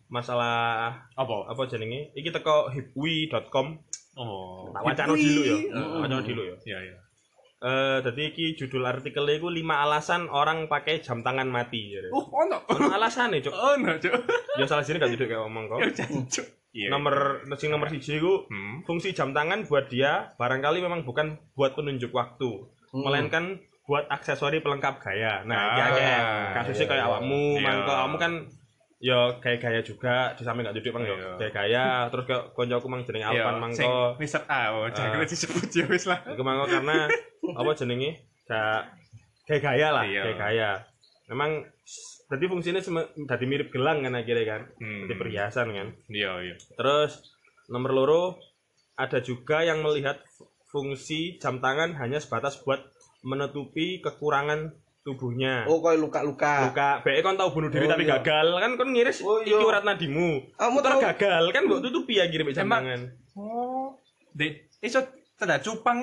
masalah 0.09 0.93
Apa? 1.15 1.49
apa 1.49 1.63
jenenge? 1.69 2.13
Iki 2.17 2.33
teko 2.33 2.73
hipwi.com. 2.73 3.81
Oh. 4.19 4.69
Tak 4.75 4.83
wacana 4.83 5.15
dulu. 5.15 5.43
Hmm. 5.71 6.03
Wacana 6.05 6.23
dulu 6.25 6.43
ya. 6.43 6.57
Iya, 6.67 6.79
iya. 6.91 6.97
Eh 7.59 7.99
jadi 8.00 8.21
iki 8.29 8.55
judul 8.55 8.87
artikelnya 8.87 9.35
iku 9.35 9.50
5 9.50 9.59
alasan 9.67 10.23
orang 10.29 10.67
pakai 10.67 11.03
jam 11.03 11.21
tangan 11.21 11.47
mati. 11.47 11.91
ya. 11.91 12.07
Oh, 12.09 12.23
ono. 12.31 12.62
Ono 12.69 12.87
alasane, 12.88 13.43
Cuk. 13.43 13.50
Ono, 13.75 13.99
Cuk. 13.99 14.15
Ya 14.55 14.65
salah 14.65 14.83
sini 14.83 14.97
gak 14.97 15.11
duduk 15.11 15.27
kayak 15.27 15.43
ngomong 15.43 15.65
kok. 15.67 15.79
Ya 15.83 15.91
jancuk. 15.97 16.47
Iya. 16.71 16.88
Nomor 16.88 17.15
sing 17.57 17.69
nomor 17.69 17.88
siji 17.88 18.17
iku 18.17 18.47
Hmm. 18.47 18.85
fungsi 18.85 19.11
jam 19.11 19.33
tangan 19.33 19.65
buat 19.65 19.88
dia 19.88 20.37
barangkali 20.37 20.79
memang 20.79 21.03
bukan 21.03 21.35
buat 21.53 21.75
penunjuk 21.75 22.12
waktu, 22.12 22.71
Hmm. 22.88 23.03
melainkan 23.03 23.59
buat 23.83 24.05
aksesori 24.07 24.61
pelengkap 24.61 25.00
gaya. 25.00 25.43
Nah, 25.43 25.57
Ah, 25.57 25.75
iya 25.75 25.85
kayak 25.91 26.21
kasusnya 26.55 26.79
iya, 26.79 26.91
kayak 26.93 27.03
iya. 27.03 27.09
awakmu, 27.11 27.43
Iya. 27.50 27.65
mangko 27.65 27.91
awakmu 27.91 28.17
kan 28.17 28.33
ya 28.99 29.19
gaya-gaya 29.38 29.79
juga 29.81 30.35
di 30.35 30.43
samping 30.43 30.67
gak 30.67 30.75
duduk 30.75 30.91
bang 30.93 31.05
Iya. 31.07 31.15
ya 31.15 31.31
gaya-gaya 31.38 31.85
terus 32.11 32.25
kayak 32.27 32.45
koncoku 32.53 32.87
mang 32.87 33.03
jenenge 33.03 33.25
Iya, 33.25 33.47
Alvan 33.47 33.71
sing 33.71 33.87
mangko 33.87 34.19
Mr. 34.19 34.43
A, 34.45 34.61
oh, 34.71 34.87
jangan 34.91 35.19
Ah. 35.19 35.25
disebut 35.25 35.69
ya 35.71 35.85
wis 35.87 36.05
lah. 36.05 36.19
iku 36.27 36.43
mangko 36.43 36.67
karena 36.69 36.97
apa 37.50 37.71
jenenge 37.73 38.11
gak 38.45 38.83
gaya-gaya 39.45 39.88
lah 39.90 40.05
Iya. 40.05 40.23
gaya-gaya 40.25 40.71
memang 41.26 41.64
jadi 42.26 42.45
fungsinya 42.45 42.81
jadi 43.26 43.45
mirip 43.45 43.69
gelang 43.69 44.00
kan 44.00 44.12
akhirnya 44.12 44.45
kan 44.47 44.62
Hmm. 44.76 45.05
jadi 45.05 45.14
perhiasan 45.14 45.69
kan 45.71 45.88
Iya, 46.07 46.33
iya. 46.43 46.57
Terus 46.75 47.21
nomor 47.67 47.93
loro 47.93 48.23
ada 48.95 49.21
juga 49.21 49.61
yang 49.61 49.81
melihat 49.81 50.21
fu- 50.26 50.49
fungsi 50.67 51.37
jam 51.37 51.59
tangan 51.59 51.97
hanya 51.97 52.19
sebatas 52.19 52.59
buat 52.59 52.81
menutupi 53.23 53.99
kekurangan 53.99 54.73
tubuhnya. 55.00 55.64
Oh 55.64 55.81
koyo 55.81 55.97
luka-luka. 55.99 56.67
Luka, 56.67 57.00
bae 57.00 57.19
kon 57.19 57.35
tau 57.35 57.49
bunuh 57.49 57.69
diri 57.69 57.85
Oh, 57.85 57.90
tapi 57.90 58.05
iya. 58.05 58.19
gagal 58.19 58.47
kan 58.55 58.71
kon 58.75 58.90
ngiris 58.90 59.21
Oh, 59.21 59.40
iya. 59.40 59.57
iki 59.57 59.64
urat 59.64 59.81
nadimu. 59.83 60.45
Kamu 60.55 60.76
Terus 60.78 60.93
tahu 60.95 61.00
gagal 61.09 61.45
kan 61.49 61.62
mbok 61.64 61.81
tutupi 61.81 62.14
ya 62.14 62.26
kirim 62.26 62.49
jam 62.50 62.69
tangan. 62.69 63.00
Oh. 63.33 63.97
Dek, 64.31 64.69
iso 64.78 65.00
tanda 65.38 65.57
cupang 65.62 65.99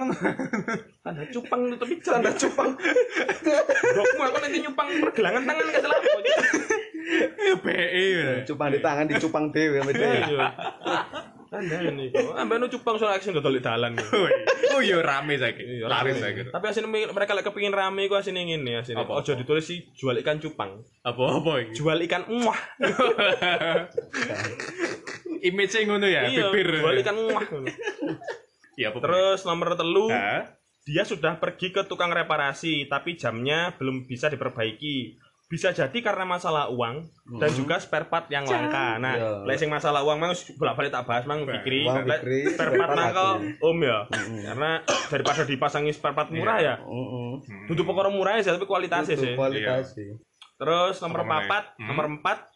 Tanda 1.03 1.21
cupang 1.29 1.61
tutupi 1.75 1.95
jam. 1.99 2.17
tanda 2.17 2.31
cupang. 2.33 2.71
Bokmu 3.93 4.21
aku 4.23 4.37
nanti 4.39 4.57
nyupang 4.63 4.87
pergelangan 5.03 5.43
tangan 5.43 5.65
salah 5.75 5.97
apa. 5.99 6.19
Ya 7.37 7.55
BE. 7.61 8.05
Cupang 8.47 8.73
di 8.73 8.79
tangan 8.81 9.05
dicupang 9.05 9.53
dhewe 9.53 9.77
sampe 9.77 9.93
dhewe. 9.93 10.17
Iya. 10.25 10.47
Tanda 11.45 11.77
ini 11.77 12.09
kok. 12.09 12.33
Ambek 12.33 12.57
nu 12.57 12.67
cupang 12.71 12.95
soal 12.97 13.21
dodol 13.21 13.53
di 13.53 13.61
dalan. 13.61 13.93
Oh 14.73 14.81
iya 14.81 14.97
rame 14.99 15.37
saiki. 15.37 15.61
Iya, 15.61 15.85
rame. 15.85 16.17
saiki. 16.17 16.49
Tapi 16.49 16.65
asine 16.65 16.87
mereka 16.89 17.37
lek 17.37 17.45
kepengin 17.45 17.75
rame 17.75 18.09
iku 18.09 18.17
asine 18.17 18.41
ngene 18.41 18.81
asine. 18.81 18.97
Apa? 18.97 19.21
Ojo 19.21 19.37
ditulis 19.37 19.61
sih 19.61 19.93
jual 19.93 20.17
ikan 20.25 20.41
cupang. 20.41 20.81
Apa-apa 21.05 21.69
iki? 21.69 21.77
Jual 21.77 22.01
ikan 22.09 22.25
muah. 22.25 22.59
Image 25.45 25.77
ngono 25.85 26.09
ya, 26.09 26.25
Iya, 26.25 26.49
bibir. 26.49 26.81
jual 26.81 26.97
ikan 27.05 27.15
muah. 27.21 27.45
Iya, 28.75 28.91
apa? 28.91 28.99
Terus 28.99 29.43
nomor 29.43 29.73
telu, 29.73 30.07
Hah? 30.07 30.51
dia 30.83 31.01
sudah 31.01 31.35
pergi 31.35 31.71
ke 31.71 31.83
tukang 31.83 32.09
reparasi 32.09 32.85
tapi 32.85 33.15
jamnya 33.15 33.73
belum 33.75 34.05
bisa 34.05 34.27
diperbaiki. 34.27 35.17
Bisa 35.45 35.69
jadi 35.69 35.93
karena 36.01 36.25
masalah 36.25 36.67
uang 36.67 37.05
dan 37.37 37.53
juga 37.53 37.77
spare 37.77 38.09
part 38.09 38.25
yang 38.27 38.43
langka. 38.43 38.97
Nah, 38.97 39.13
Iya. 39.13 39.29
lek 39.45 39.57
sing 39.57 39.69
masalah 39.69 40.01
uang 40.01 40.17
mang 40.17 40.33
bolak-balik 40.57 40.89
tak 40.89 41.05
bahas 41.05 41.23
mang 41.23 41.45
Fikri. 41.45 41.85
Spare 41.85 42.73
part 42.73 42.97
aku. 42.97 43.29
Om 43.61 43.77
ya. 43.79 43.99
Karena 44.09 44.81
daripada 45.13 45.45
dipasangi 45.45 45.93
spare 45.93 46.13
part 46.13 46.33
murah 46.33 46.57
ya. 46.57 46.75
Heeh. 46.81 47.31
Duduk 47.69 47.85
pokoknya 47.85 48.09
murah 48.09 48.33
ya, 48.35 48.51
tapi 48.51 48.65
kualitasnya 48.65 49.15
sih. 49.15 49.37
Kualitas 49.37 49.93
sih. 49.93 50.17
Terus 50.55 50.97
nomor 50.99 51.21
papat, 51.23 51.77
Hmm. 51.77 51.93
nomor 51.93 52.05
empat, 52.09 52.49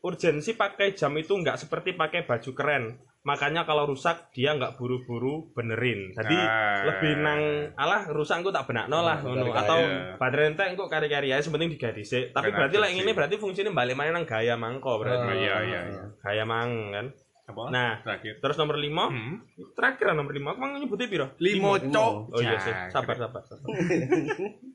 urgensi 0.00 0.52
pakai 0.52 0.92
jam 0.92 1.14
itu 1.14 1.30
nggak 1.30 1.56
seperti 1.56 1.94
pakai 1.94 2.26
baju 2.26 2.50
keren. 2.52 2.98
Makanya 3.22 3.62
kalau 3.62 3.86
rusak 3.86 4.30
dia 4.30 4.50
nggak 4.50 4.74
buru-buru 4.74 5.50
benerin. 5.52 6.10
Jadi 6.10 6.34
Ah. 6.34 6.82
lebih 6.84 7.12
nang 7.16 7.40
alah 7.72 8.10
rusak 8.10 8.38
engko 8.38 8.50
tak 8.50 8.66
benakno 8.66 8.98
lah 8.98 9.14
Nah, 9.16 9.24
ngono 9.24 9.46
kari-kari, 9.46 9.62
atau 9.62 9.78
ya. 9.78 10.14
baterai 10.16 10.46
entek 10.48 10.66
engko 10.68 10.84
kari-kari 10.86 11.28
ae 11.30 11.38
sepenting 11.38 11.70
diganti 11.70 12.02
sih. 12.02 12.22
Tapi 12.28 12.50
Benar 12.50 12.58
berarti 12.58 12.76
lah 12.76 12.88
ini 12.90 13.10
berarti 13.10 13.36
fungsinya 13.36 13.70
balik 13.70 13.94
mana 13.94 14.10
nang 14.12 14.24
gaya 14.24 14.54
mangko 14.54 14.98
berarti. 14.98 15.22
Oh, 15.24 15.36
iya, 15.36 15.56
iya, 15.62 15.80
iya. 15.88 16.02
Gaya 16.18 16.42
mang 16.42 16.90
kan. 16.90 17.06
Apa? 17.44 17.62
Nah, 17.68 17.90
terakhir. 18.00 18.38
terus 18.38 18.54
nomor 18.56 18.74
lima, 18.76 19.06
Hmm. 19.06 19.34
terakhir 19.72 20.14
nomor 20.14 20.30
lima, 20.30 20.50
aku 20.50 20.58
mau 20.60 20.74
nyebutnya 20.74 21.06
piro? 21.06 21.26
Limo 21.38 21.74
Limo. 21.74 21.90
cok. 21.90 22.12
Oh 22.28 22.40
iya 22.40 22.54
sih, 22.56 22.74
sabar 22.88 23.14
sabar 23.14 23.42
sabar. 23.44 23.66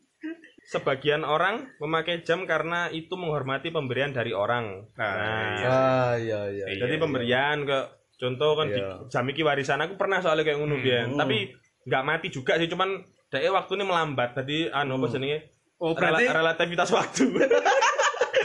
Sebagian 0.68 1.24
orang 1.24 1.72
memakai 1.78 2.20
jam 2.22 2.44
karena 2.44 2.92
itu 2.92 3.16
menghormati 3.16 3.72
pemberian 3.72 4.12
dari 4.12 4.32
orang. 4.32 4.84
Nah, 4.94 5.16
iya. 5.54 5.68
Ah 5.70 6.14
iya 6.18 6.40
iya. 6.50 6.66
Iya, 6.68 6.76
Jadi 6.82 6.96
pemberian 6.98 7.64
ke 7.64 7.97
contoh 8.18 8.52
kan 8.54 8.68
di, 8.68 8.82
Iya. 8.82 9.06
jam 9.08 9.26
iki 9.26 9.42
warisan 9.42 9.80
aku 9.80 9.94
pernah 9.96 10.20
soalnya 10.20 10.44
kayak 10.44 10.58
ngono 10.58 10.78
Hmm. 10.78 11.16
Tapi 11.16 11.54
nggak 11.88 12.04
mati 12.04 12.28
juga 12.28 12.58
sih, 12.58 12.68
cuman 12.68 13.00
dhek 13.30 13.48
waktunya 13.50 13.86
melambat. 13.86 14.34
Tadi 14.34 14.68
anu 14.68 14.98
apa 14.98 15.08
jenenge? 15.08 15.54
Oh, 15.78 15.94
berarti 15.94 16.26
relativitas 16.26 16.90
waktu. 16.90 17.24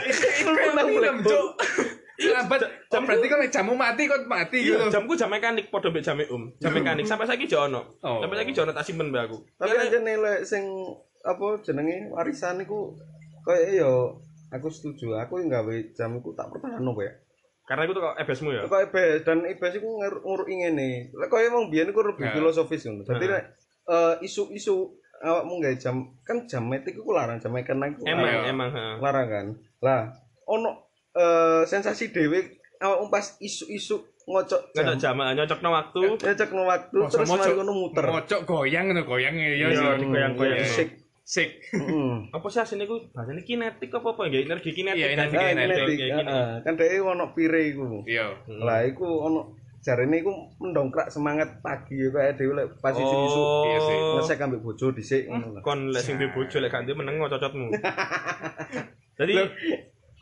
itu 0.03 0.49
kayak 0.49 0.85
film, 0.85 1.15
Cuk. 1.23 1.47
Lambat. 2.23 2.59
Oh, 2.87 3.01
berarti 3.03 3.25
kan 3.27 3.39
jamu 3.49 3.73
mati 3.73 4.05
kok 4.05 4.29
mati 4.29 4.63
Iya, 4.63 4.87
gitu. 4.87 4.95
jamku 4.95 5.17
jam 5.17 5.27
mekanik 5.27 5.67
padha 5.67 5.89
mbek 5.89 6.05
jam 6.05 6.15
um. 6.29 6.47
Jam 6.61 6.71
mekanik 6.71 7.03
sampai 7.03 7.27
saiki 7.27 7.49
jo 7.49 7.67
ono. 7.67 7.99
Oh. 7.99 8.21
Sampai 8.21 8.37
saiki 8.39 8.53
jo 8.53 8.63
ono 8.63 8.71
tak 8.71 8.85
simpen 8.85 9.09
mbek 9.11 9.27
aku. 9.27 9.37
Tapi 9.59 9.73
aja 9.75 9.99
nilai 9.99 10.45
sing 10.45 10.63
apa 11.25 11.57
jenenge 11.65 12.13
warisan 12.13 12.61
iku 12.61 12.95
koyo 13.43 13.65
yo 13.73 13.91
aku 14.49 14.69
setuju. 14.69 15.19
Aku 15.19 15.41
yang 15.41 15.51
gawe 15.51 15.75
jam 15.91 16.15
iku 16.15 16.31
tak 16.31 16.47
pertahanno 16.47 16.93
kowe. 16.93 17.09
Karena 17.63 17.87
itu 17.87 17.95
kok 17.95 18.15
ebesmu 18.15 18.49
ya. 18.51 18.61
Kok 18.63 18.79
IBS 18.83 19.23
dan 19.23 19.37
IBS 19.41 19.73
iku 19.77 19.87
ngur- 19.87 20.21
nguruki 20.21 20.55
ngene. 20.57 20.89
Lek 21.11 21.27
koyo 21.27 21.47
emang 21.47 21.71
biyen 21.71 21.89
iku 21.89 22.03
lebih 22.03 22.27
Nah. 22.27 22.33
filosofis 22.33 22.83
ngono. 22.83 23.03
Dadi 23.03 23.23
Nah. 23.23 23.33
lek 23.33 23.43
eh, 23.83 24.15
isu-isu 24.21 24.75
awakmu 25.19 25.59
gawe 25.59 25.75
jam 25.77 25.95
kan 26.21 26.43
jam 26.43 26.63
metik 26.65 26.93
iku 26.93 27.11
larang, 27.11 27.39
jam 27.39 27.51
mekanik 27.51 27.95
iku 27.95 28.03
Emang 28.03 28.23
larang. 28.25 28.45
emang 28.45 28.69
heeh. 28.69 28.95
larang 28.99 29.27
kan. 29.27 29.45
Lah 29.79 30.01
ono 30.45 30.71
eh, 31.13 31.63
sensasi 31.63 32.09
dhewe 32.09 32.39
awakmu 32.77 33.07
pas 33.07 33.35
isu-isu 33.37 33.95
ngocok 34.23 34.71
jam. 34.71 34.83
Ngocok 34.83 34.99
jam 34.99 35.15
nyocokno 35.19 35.69
waktu. 35.69 35.99
Ngocok 36.03 36.49
no 36.51 36.63
waktu 36.65 36.95
Masa 36.97 37.11
terus 37.13 37.27
mari 37.29 37.51
ngono 37.53 37.71
muter. 37.73 38.03
Mocok 38.05 38.41
goyang 38.43 38.85
ngono 38.87 39.03
goyang 39.03 39.35
ya 39.35 39.51
Iya, 39.53 39.67
sih. 39.69 39.87
digoyang-goyang. 39.99 40.59
Sik. 41.23 41.71
Heeh. 41.71 42.13
Apa 42.29 42.47
sih 42.47 42.59
asine 42.59 42.83
iku 42.83 42.99
bahasane 43.09 43.41
kinetik 43.41 43.89
apa 43.89 44.11
apa 44.11 44.27
ya 44.27 44.43
energi 44.43 44.69
kinetik. 44.69 44.99
Iya, 44.99 45.07
kan? 45.07 45.23
energi 45.23 45.37
Ah, 45.39 45.47
kinetik, 45.47 45.97
heeh. 46.19 46.49
kan 46.61 46.73
dhek 46.75 46.99
ono 46.99 47.25
pire 47.31 47.61
iku. 47.65 48.03
Iya. 48.03 48.27
Hmm. 48.43 48.59
Lah 48.59 48.83
iku 48.83 49.07
ono 49.23 49.41
jarene 49.79 50.19
iku 50.19 50.31
mendongkrak 50.59 51.07
semangat 51.07 51.59
pagi 51.59 51.95
ya 51.97 52.07
kayak 52.09 52.35
dhewe 52.35 52.55
lek 52.55 52.67
pas 52.79 52.91
isu 52.91 53.03
isu 53.03 53.41
Iya 53.65 53.79
sih. 53.79 53.97
ngesek 54.15 54.39
ambek 54.41 54.61
bojo 54.61 54.85
dhisik 54.91 55.27
ngono 55.27 55.47
lho. 55.49 55.59
kon 55.59 55.91
lek 55.91 55.99
sing 55.99 56.15
duwe 56.15 56.31
bojo 56.31 56.55
lek 56.57 56.71
gak 56.71 56.83
duwe 56.83 56.95
meneng 56.95 57.19
cocotmu. 57.19 57.67
Jadi 59.19 59.33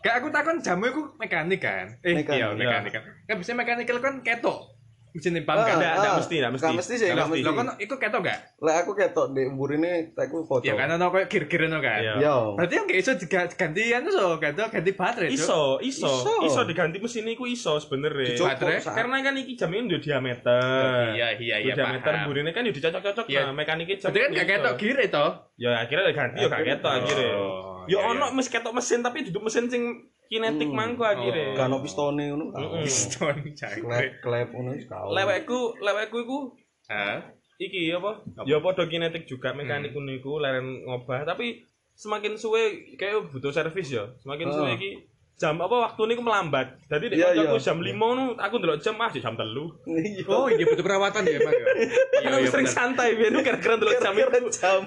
Gak 0.01 0.17
aku 0.17 0.33
takon 0.33 0.57
jamu 0.57 0.89
iku 0.89 1.01
mekanik 1.15 1.61
kan. 1.61 1.85
Eh 2.01 2.17
Mekanik, 2.17 2.41
iya 2.41 2.49
mekanik 2.51 2.89
kan. 2.91 3.03
Kan 3.23 3.35
bisa 3.37 3.53
mekanikal 3.53 4.01
kan 4.01 4.17
ketok. 4.21 4.73
Mesin 5.11 5.35
pam 5.41 5.57
kan. 5.57 5.75
Nggak, 5.75 5.93
nggak 5.93 6.07
Ah, 6.07 6.17
mesti, 6.17 6.35
nggak 6.37 6.51
mesti. 6.51 6.63
Nggak 6.63 6.77
mesti 6.77 6.93
sih, 6.93 7.07
nggak 7.07 7.17
mesti. 7.21 7.31
mesti. 7.33 7.43
Lo 7.43 7.51
kan 7.53 7.67
iku 7.77 7.95
ketok 7.95 8.21
gak? 8.21 8.39
Lek 8.57 8.75
aku 8.77 8.91
ketok 8.93 9.25
ndek 9.29 9.47
mburine 9.49 9.91
tak 10.11 10.25
ku 10.27 10.41
foto. 10.41 10.61
Ya 10.61 10.73
kan 10.73 10.87
ono 10.89 11.05
koyo 11.07 11.25
gir-gir 11.25 11.61
ono 11.63 11.77
kan. 11.77 11.99
Iya. 11.99 12.13
Yo. 12.17 12.35
Berarti 12.55 12.73
yang 12.73 12.85
gak 12.85 12.97
iso 12.97 13.11
diga- 13.15 13.51
ganti 13.51 13.81
anu 13.89 14.07
so, 14.07 14.25
ganti 14.37 14.59
ganti 14.61 14.91
baterai 14.91 15.29
iso, 15.29 15.77
iso, 15.79 16.11
Iso. 16.41 16.61
diganti 16.63 16.97
mesin 16.97 17.27
iku 17.27 17.43
iso 17.43 17.75
sebenarnya. 17.77 18.31
Dicopot 18.31 18.55
baterai, 18.55 18.79
Karena 18.81 19.15
kan 19.19 19.33
iki 19.35 19.53
jamnya 19.53 19.79
udah 19.85 20.01
diameter. 20.01 21.03
Iya 21.11 21.27
iya 21.37 21.55
iya. 21.59 21.73
Diameter 21.73 22.13
burine 22.23 22.49
kan 22.49 22.61
udah 22.61 22.71
dicocok-cocok 22.73 23.25
Iya. 23.27 23.41
nah 23.43 23.53
mekaniknya 23.53 23.95
jam. 23.97 24.09
Berarti 24.09 24.23
kan 24.23 24.37
gak 24.37 24.47
ketok 24.49 24.73
gir 24.77 24.97
itu. 24.97 25.25
Ya 25.57 25.71
akhirnya 25.77 26.11
ganti 26.11 26.37
ya 26.37 26.47
gak 26.47 26.63
ketok 26.65 26.91
akhirnya. 26.95 27.31
Oh, 27.33 27.83
Ya 27.83 27.97
iya, 27.97 28.07
ono 28.07 28.25
iya. 28.25 28.33
mes 28.33 28.47
ketok 28.47 28.71
mesin 28.71 28.99
tapi 29.01 29.25
duduk 29.25 29.43
mesin 29.43 29.65
sing 29.67 29.83
kinetik 30.31 30.63
Hmm. 30.65 30.77
mangko 30.79 31.03
akhirnya. 31.03 31.51
Gak 31.53 31.67
ono 31.67 31.77
pistone 31.79 32.23
ngono. 32.25 32.45
Mm-mm. 32.49 32.81
Piston 32.81 33.35
Klep 33.35 33.51
jangkrik. 33.51 34.11
klep 34.23 34.47
ngono 34.49 34.71
ono. 34.73 35.11
Lewekku, 35.11 35.59
lewekku 35.77 36.17
iku 36.21 36.39
Hah? 36.87 37.19
iki 37.57 37.91
apa? 37.91 38.23
Ya 38.43 38.57
padha 38.57 38.87
kinetik 38.87 39.27
juga 39.27 39.51
mekanik 39.51 39.91
ngono 39.91 40.11
iku 40.11 40.39
leren 40.39 40.81
ngobah 40.81 41.27
tapi 41.27 41.67
semakin 41.93 42.33
suwe 42.33 42.63
kayak 42.95 43.29
butuh 43.29 43.51
servis 43.51 43.91
ya. 43.91 44.07
Semakin 44.17 44.47
Oh. 44.47 44.55
suwe 44.55 44.71
iki 44.73 44.91
jam 45.41 45.57
apa 45.57 45.73
waktu 45.81 46.01
ini 46.05 46.21
melambat. 46.21 46.77
Jadi 46.85 47.05
di 47.07 47.15
Iya, 47.17 47.33
aku 47.41 47.57
iya. 47.57 47.65
jam 47.65 47.77
5 47.77 47.89
nu 47.89 48.37
aku 48.37 48.53
ndelok 48.55 48.77
jam 48.77 48.93
ah 48.95 49.09
jam 49.09 49.33
3. 49.33 49.41
Iya. 49.89 50.21
Oh 50.29 50.45
iya 50.45 50.61
butuh 50.61 50.85
perawatan 50.85 51.25
ya 51.25 51.35
emang 51.35 51.49
ya. 51.51 51.65
Iya 52.21 52.27
Kan 52.27 52.37
iya 52.37 52.47
sering 52.47 52.69
santai 52.69 53.17
biar 53.17 53.33
gara-gara 53.35 53.73
ndelok 53.73 53.93
jam 53.97 54.13
Kira-kira 54.13 54.37
itu. 54.37 54.49
jam 54.53 54.79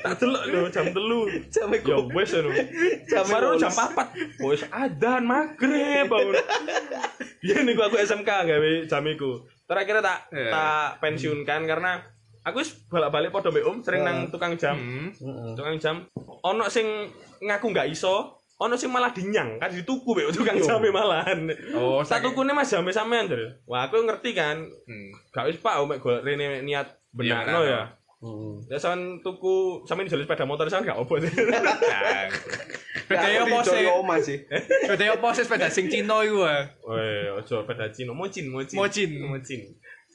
Tak 0.00 0.12
delok 0.16 0.42
lho 0.46 0.60
jam 0.68 0.86
3. 0.86 1.50
jam 1.50 1.66
Ya 1.66 1.76
iku. 1.76 1.90
wes 2.08 2.30
lho. 2.32 2.50
Jam 3.04 3.24
Baru 3.26 3.48
jam 3.56 3.72
4. 3.72 4.38
Wes 4.40 4.62
adan 4.64 5.22
maghrib 5.24 6.06
bangun. 6.06 6.34
Biar 7.42 7.60
niku 7.60 7.82
aku 7.82 7.96
SMK 7.98 8.30
gawe 8.46 8.70
jam 8.86 9.02
iku. 9.04 9.42
Terakhir 9.64 9.98
tak 10.00 10.18
Iya. 10.30 10.50
tak 10.50 10.88
pensiunkan 11.00 11.60
karena 11.64 11.98
aku 12.40 12.58
wis 12.58 12.78
bolak-balik 12.86 13.30
padha 13.30 13.50
mbek 13.50 13.64
Om 13.64 13.76
sering 13.80 14.02
nang 14.02 14.30
tukang 14.30 14.54
jam. 14.54 14.76
Hmm. 14.76 15.10
Tukang 15.52 15.76
jam 15.76 16.06
ono 16.40 16.66
sing 16.66 16.86
ngaku 17.38 17.66
nggak 17.68 17.88
iso, 17.88 18.39
ono 18.60 18.76
sing 18.76 18.92
malah 18.92 19.08
dinyang 19.08 19.56
kan 19.56 19.72
dituku 19.72 20.12
mbek 20.12 20.36
tukang 20.36 20.60
jam 20.60 20.84
malahan. 20.84 21.48
Oh, 21.72 22.04
Sak 22.04 22.20
saking- 22.20 22.36
tukune 22.36 22.52
Mas 22.52 22.68
jame 22.68 22.92
sampean, 22.92 23.24
Dur. 23.24 23.40
Wah, 23.64 23.88
aku 23.88 24.04
ngerti 24.04 24.36
kan. 24.36 24.60
Hmm. 24.60 25.08
Gak 25.32 25.48
wis 25.48 25.56
Pak, 25.56 25.80
mek 25.88 25.98
golek 25.98 26.22
rene 26.22 26.60
niat 26.60 27.00
Iya, 27.16 27.40
ya. 27.42 27.82
Heeh. 28.20 28.52
Ya 28.68 28.76
sampean 28.76 29.24
tuku 29.24 29.80
sampean 29.88 30.04
jalan 30.06 30.28
sepeda 30.28 30.44
motor 30.44 30.68
sampean 30.68 30.92
gak 30.92 31.00
opo. 31.00 31.16
Sepeda 31.16 31.72
yo 33.32 33.48
pose. 33.48 33.80
Oma 33.90 34.20
sih. 34.20 34.44
Sepeda 34.84 35.04
yo 35.08 35.16
pose 35.18 35.40
sepeda 35.42 35.72
sing 35.72 35.88
Cina 35.88 36.20
iku. 36.20 36.44
Weh, 36.44 37.32
ojo 37.32 37.64
sepeda 37.64 37.88
Cino, 37.90 38.12
mocin, 38.12 38.52
mocin. 38.52 38.76
Mocin. 38.76 39.10
mocin. 39.24 39.60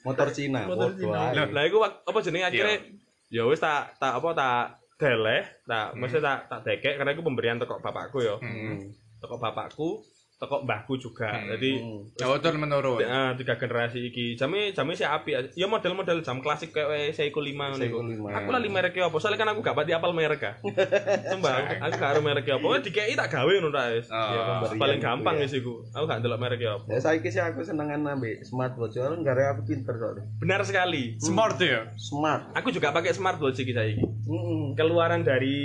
Motor 0.06 0.30
Cina. 0.30 0.70
Motor 0.70 0.94
Cina. 0.94 1.34
Lah, 1.34 1.64
iku 1.66 1.82
apa 1.82 2.18
jenenge 2.22 2.46
akhirnya 2.46 2.78
ya 3.26 3.42
wis 3.42 3.58
tak 3.58 3.98
tak 3.98 4.22
apa 4.22 4.30
tak 4.38 4.78
deleh, 4.96 5.44
tak 5.68 5.92
mesti 5.96 6.18
tak 6.24 6.48
tak 6.48 6.60
dekek 6.64 6.96
karena 6.96 7.12
iku 7.12 7.22
pemberian 7.24 7.60
teko 7.60 7.80
bapakku 7.84 8.18
ya. 8.24 8.36
Hmm. 8.40 8.92
Teko 9.20 9.36
bapakku, 9.36 10.00
teko 10.36 10.60
mbahku 10.62 11.00
juga. 11.00 11.32
Hmm. 11.32 11.48
Jadi 11.48 11.70
Hmm. 11.76 12.04
Oh, 12.22 12.36
turun 12.36 12.60
menurun. 12.60 13.00
Ah, 13.00 13.32
tiga 13.32 13.56
generasi 13.56 14.04
iki. 14.04 14.36
Jame 14.36 14.68
jame 14.70 14.92
sih 14.92 15.02
api. 15.02 15.32
Ya 15.52 15.64
model-model 15.64 16.20
jam 16.20 16.40
klasik 16.40 16.70
kayak 16.70 17.12
Seiko 17.12 17.40
5 17.40 17.56
ngono 17.72 17.80
Seiko 17.80 18.04
iku. 18.04 18.28
5. 18.28 18.36
Aku 18.36 18.48
lali 18.50 18.68
mereknya 18.68 19.08
apa? 19.08 19.16
Soalnya 19.16 19.40
kan 19.40 19.48
aku 19.50 19.60
gak 19.60 19.72
pati 19.74 19.90
apal 19.90 20.12
merek 20.12 20.44
ah. 20.44 20.54
Sumpah, 21.32 21.80
aku, 21.80 21.96
gak 21.96 22.10
aro 22.12 22.20
mereknya 22.20 22.60
apa. 22.60 22.66
Wes 22.68 22.84
dikei 22.84 23.16
tak 23.16 23.32
gawe 23.32 23.48
ngono 23.48 23.72
ta 23.72 23.88
wis. 23.90 24.06
Oh, 24.06 24.16
Ya, 24.16 24.40
pemberian 24.60 24.76
paling 24.76 24.98
gitu 24.98 25.06
gampang 25.08 25.34
ya. 25.34 25.42
wis 25.42 25.52
iku. 25.56 25.74
Aku 25.90 26.04
gak 26.04 26.18
ndelok 26.20 26.38
mereknya 26.38 26.70
apa. 26.76 26.84
Ya 26.86 26.98
saiki 27.00 27.28
sih 27.32 27.40
aku 27.40 27.60
senengan 27.64 28.04
ambek 28.04 28.44
smartwatch. 28.44 28.92
Soalnya 28.92 29.24
gara 29.24 29.56
aku 29.56 29.64
pinter 29.64 29.94
soalnya. 29.96 30.24
Benar 30.36 30.60
sekali. 30.62 31.16
Smart 31.16 31.56
ya. 31.56 31.88
Smart. 31.96 32.52
Aku 32.52 32.68
juga 32.68 32.92
pakai 32.92 33.16
smartwatch 33.16 33.64
iki 33.64 33.72
saiki. 33.72 34.04
Heeh. 34.04 34.64
Keluaran 34.76 35.24
dari 35.24 35.56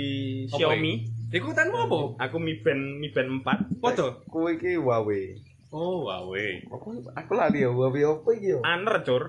Xiaomi. 0.48 1.11
Iku 1.32 1.48
tan 1.52 1.72
mau 1.72 1.88
apa? 1.88 2.28
Aku 2.28 2.36
Mi 2.36 2.60
Band 2.60 3.00
Mi 3.00 3.08
Band 3.08 3.40
4. 3.40 3.80
Foto. 3.80 4.20
Kuwi 4.28 4.60
iki 4.60 4.76
Huawei. 4.76 5.40
Oh, 5.72 6.04
wawe. 6.04 6.44
Aku 6.68 7.00
aku 7.08 7.32
lali 7.32 7.64
ya 7.64 7.72
Huawei 7.72 8.04
apa 8.04 8.28
iki 8.36 8.52
yo? 8.52 8.60
Honor, 8.60 9.00
Cur. 9.00 9.24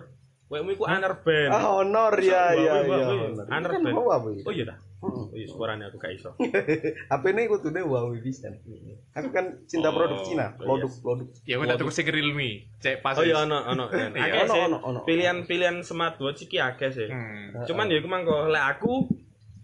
Kowe 0.52 0.60
iku 0.60 0.84
Honor 0.84 1.24
Band. 1.24 1.50
Ah, 1.50 1.80
Honor 1.80 2.14
ya 2.20 2.52
Huawei, 2.52 2.60
ya 2.60 2.74
ya. 2.76 3.06
Huawei. 3.08 3.48
Kan 3.48 3.62
Band. 3.64 3.96
Huawei. 3.96 4.38
Oh 4.44 4.52
iya 4.52 4.66
dah. 4.68 4.78
Oh 5.04 5.28
iya, 5.32 5.44
suaranya 5.44 5.92
aku 5.92 6.00
gak 6.00 6.16
iso. 6.16 6.32
HP 7.12 7.24
ini 7.32 7.48
kudune 7.48 7.80
Huawei 7.80 8.20
bisa. 8.20 8.52
Aku 9.16 9.32
kan 9.32 9.64
cinta 9.64 9.88
Oh, 9.88 9.96
produk 9.96 10.20
Cina, 10.24 10.52
yes. 10.52 10.60
produk-produk. 10.60 11.28
Ya 11.44 11.56
udah 11.60 11.76
tuku 11.76 11.92
sing 11.92 12.08
Realme. 12.08 12.68
Cek 12.80 13.00
pas. 13.00 13.16
Oh 13.16 13.24
iya 13.24 13.44
ono 13.44 13.64
ono. 13.72 13.88
Iya. 13.88 14.12
Akeh 14.12 14.40
Ono, 14.44 14.52
sih. 14.52 15.04
Pilihan-pilihan 15.08 15.80
smartwatch 15.82 16.44
iki 16.44 16.60
akeh 16.60 16.92
sih. 16.92 17.08
Hmm. 17.08 17.64
Cuman 17.64 17.88
ya 17.88 18.00
iku 18.00 18.08
mangko 18.08 18.48
lek 18.48 18.64
aku 18.76 19.08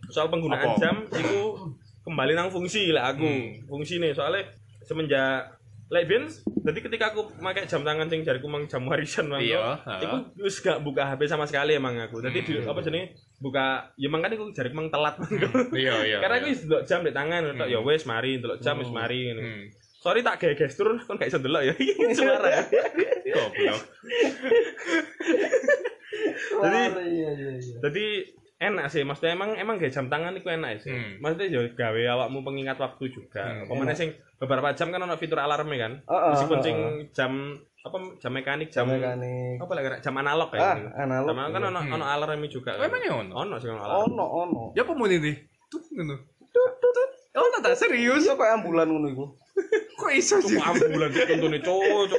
soal 0.08 0.32
penggunaan 0.32 0.73
Apa? 0.73 0.80
jam 0.80 0.95
iku 1.06 1.39
kembali 2.10 2.34
nang 2.34 2.50
fungsi 2.50 2.89
lek 2.89 3.06
aku. 3.15 3.26
Hmm. 3.30 3.48
Fungsine 3.69 4.10
soalnya 4.12 4.50
semenjak 4.82 5.54
lek 5.89 6.06
ben 6.06 6.26
jadi 6.60 6.80
ketika 6.86 7.10
aku 7.10 7.34
pakai 7.41 7.65
jam 7.65 7.82
tangan 7.82 8.06
sing 8.10 8.22
jariku 8.22 8.45
mang 8.45 8.69
jam 8.69 8.86
warisan 8.86 9.26
mangko. 9.26 9.41
Iya. 9.41 9.80
Iku 10.06 10.17
wis 10.45 10.62
gak 10.62 10.86
buka 10.86 11.08
HP 11.08 11.26
sama 11.26 11.50
sekali 11.50 11.74
emang 11.74 11.98
aku. 11.98 12.22
Jadi 12.22 12.45
di, 12.45 12.54
Hmm. 12.62 12.69
apa 12.69 12.80
jenenge 12.86 13.17
buka 13.41 13.89
ya 13.98 14.06
mang 14.12 14.22
kan 14.22 14.30
iku 14.34 14.54
jariku 14.54 14.76
mang 14.78 14.89
telat 14.93 15.17
mangko. 15.17 15.50
Iya, 15.74 15.95
iya. 16.06 16.17
Karena 16.22 16.36
iya. 16.38 16.43
aku 16.45 16.54
wis 16.54 16.62
ndelok 16.65 16.84
jam 16.86 17.00
di 17.02 17.13
tangan 17.13 17.41
tok 17.58 17.65
Hmm. 17.65 17.74
ya 17.74 17.80
wis 17.82 18.04
mari 18.06 18.32
ndelok 18.38 18.58
jam 18.62 18.76
wis 18.78 18.91
mari 18.93 19.19
ngono. 19.34 19.41
Hmm. 19.41 19.63
Sorry 20.00 20.24
tak 20.24 20.36
gawe 20.39 20.54
gestur 20.56 20.89
kon 21.04 21.17
gak 21.17 21.30
iso 21.32 21.39
ndelok 21.41 21.63
ya. 21.65 21.74
Suara 22.17 22.50
ya. 22.54 22.63
Goblok. 23.34 23.82
Iya 26.60 26.91
iya 27.06 27.30
iya. 27.38 27.78
Jadi 27.80 28.06
enak 28.60 28.86
sih, 28.88 29.02
maksudnya 29.02 29.34
emang 29.34 29.56
emang 29.56 29.76
gak 29.76 29.89
jam 29.89 30.06
tangan 30.06 30.36
itu 30.36 30.45
enak 30.45 30.84
sih. 30.84 30.91
Hmm. 30.91 31.17
Maksudnya 31.17 31.48
ya 31.48 31.62
gawe 31.72 32.02
awakmu 32.13 32.43
pengingat 32.43 32.76
waktu 32.76 33.08
juga. 33.08 33.63
Hmm, 33.63 33.88
sing 33.95 34.12
beberapa 34.36 34.76
jam 34.76 34.91
kan 34.91 35.00
ono 35.00 35.15
fitur 35.15 35.39
alarmnya 35.39 35.78
kan. 35.80 35.93
Heeh, 36.04 36.32
Meskipun 36.36 36.58
heeh, 36.60 36.65
sing 36.65 36.76
heeh. 36.78 37.08
jam 37.12 37.32
apa 37.80 37.95
jam 38.19 38.32
mekanik 38.36 38.67
jam, 38.67 38.84
Jam 38.84 39.00
mekanik. 39.00 39.56
apa 39.58 39.72
lagi 39.72 39.88
jam 40.04 40.13
analog 40.13 40.50
ya. 40.52 40.60
Ah, 40.62 40.76
ini. 40.76 40.91
analog. 40.93 41.26
Jam 41.26 41.38
analog 41.38 41.54
kan 41.56 41.63
ono 41.65 41.80
Hmm. 41.80 41.95
ono 41.95 42.06
alarmnya 42.06 42.50
juga. 42.50 42.72
Oh, 42.76 42.84
emang 42.84 43.02
ya 43.02 43.13
ono? 43.15 43.34
Ono 43.34 43.56
sing 43.58 43.69
ono 43.72 43.82
alarm. 43.82 44.00
Ono 44.06 44.26
ono. 44.28 44.63
Ya 44.76 44.84
apa 44.84 44.91
mau 44.91 45.08
ini? 45.08 45.32
Tut 45.72 45.84
ngono. 45.89 46.15
Tut 46.52 46.72
tut 46.78 46.91
tut. 46.91 47.10
Oh, 47.32 47.45
tak 47.62 47.78
serius. 47.78 48.26
Iso 48.26 48.36
kok 48.36 48.43
ambulan 48.43 48.86
ngono 48.86 49.08
iku. 49.08 49.26
Kok 50.10 50.17
iso 50.17 50.41
sih? 50.41 50.58
Ambulan 50.58 51.13
contone 51.13 51.62
cuk. 51.62 52.10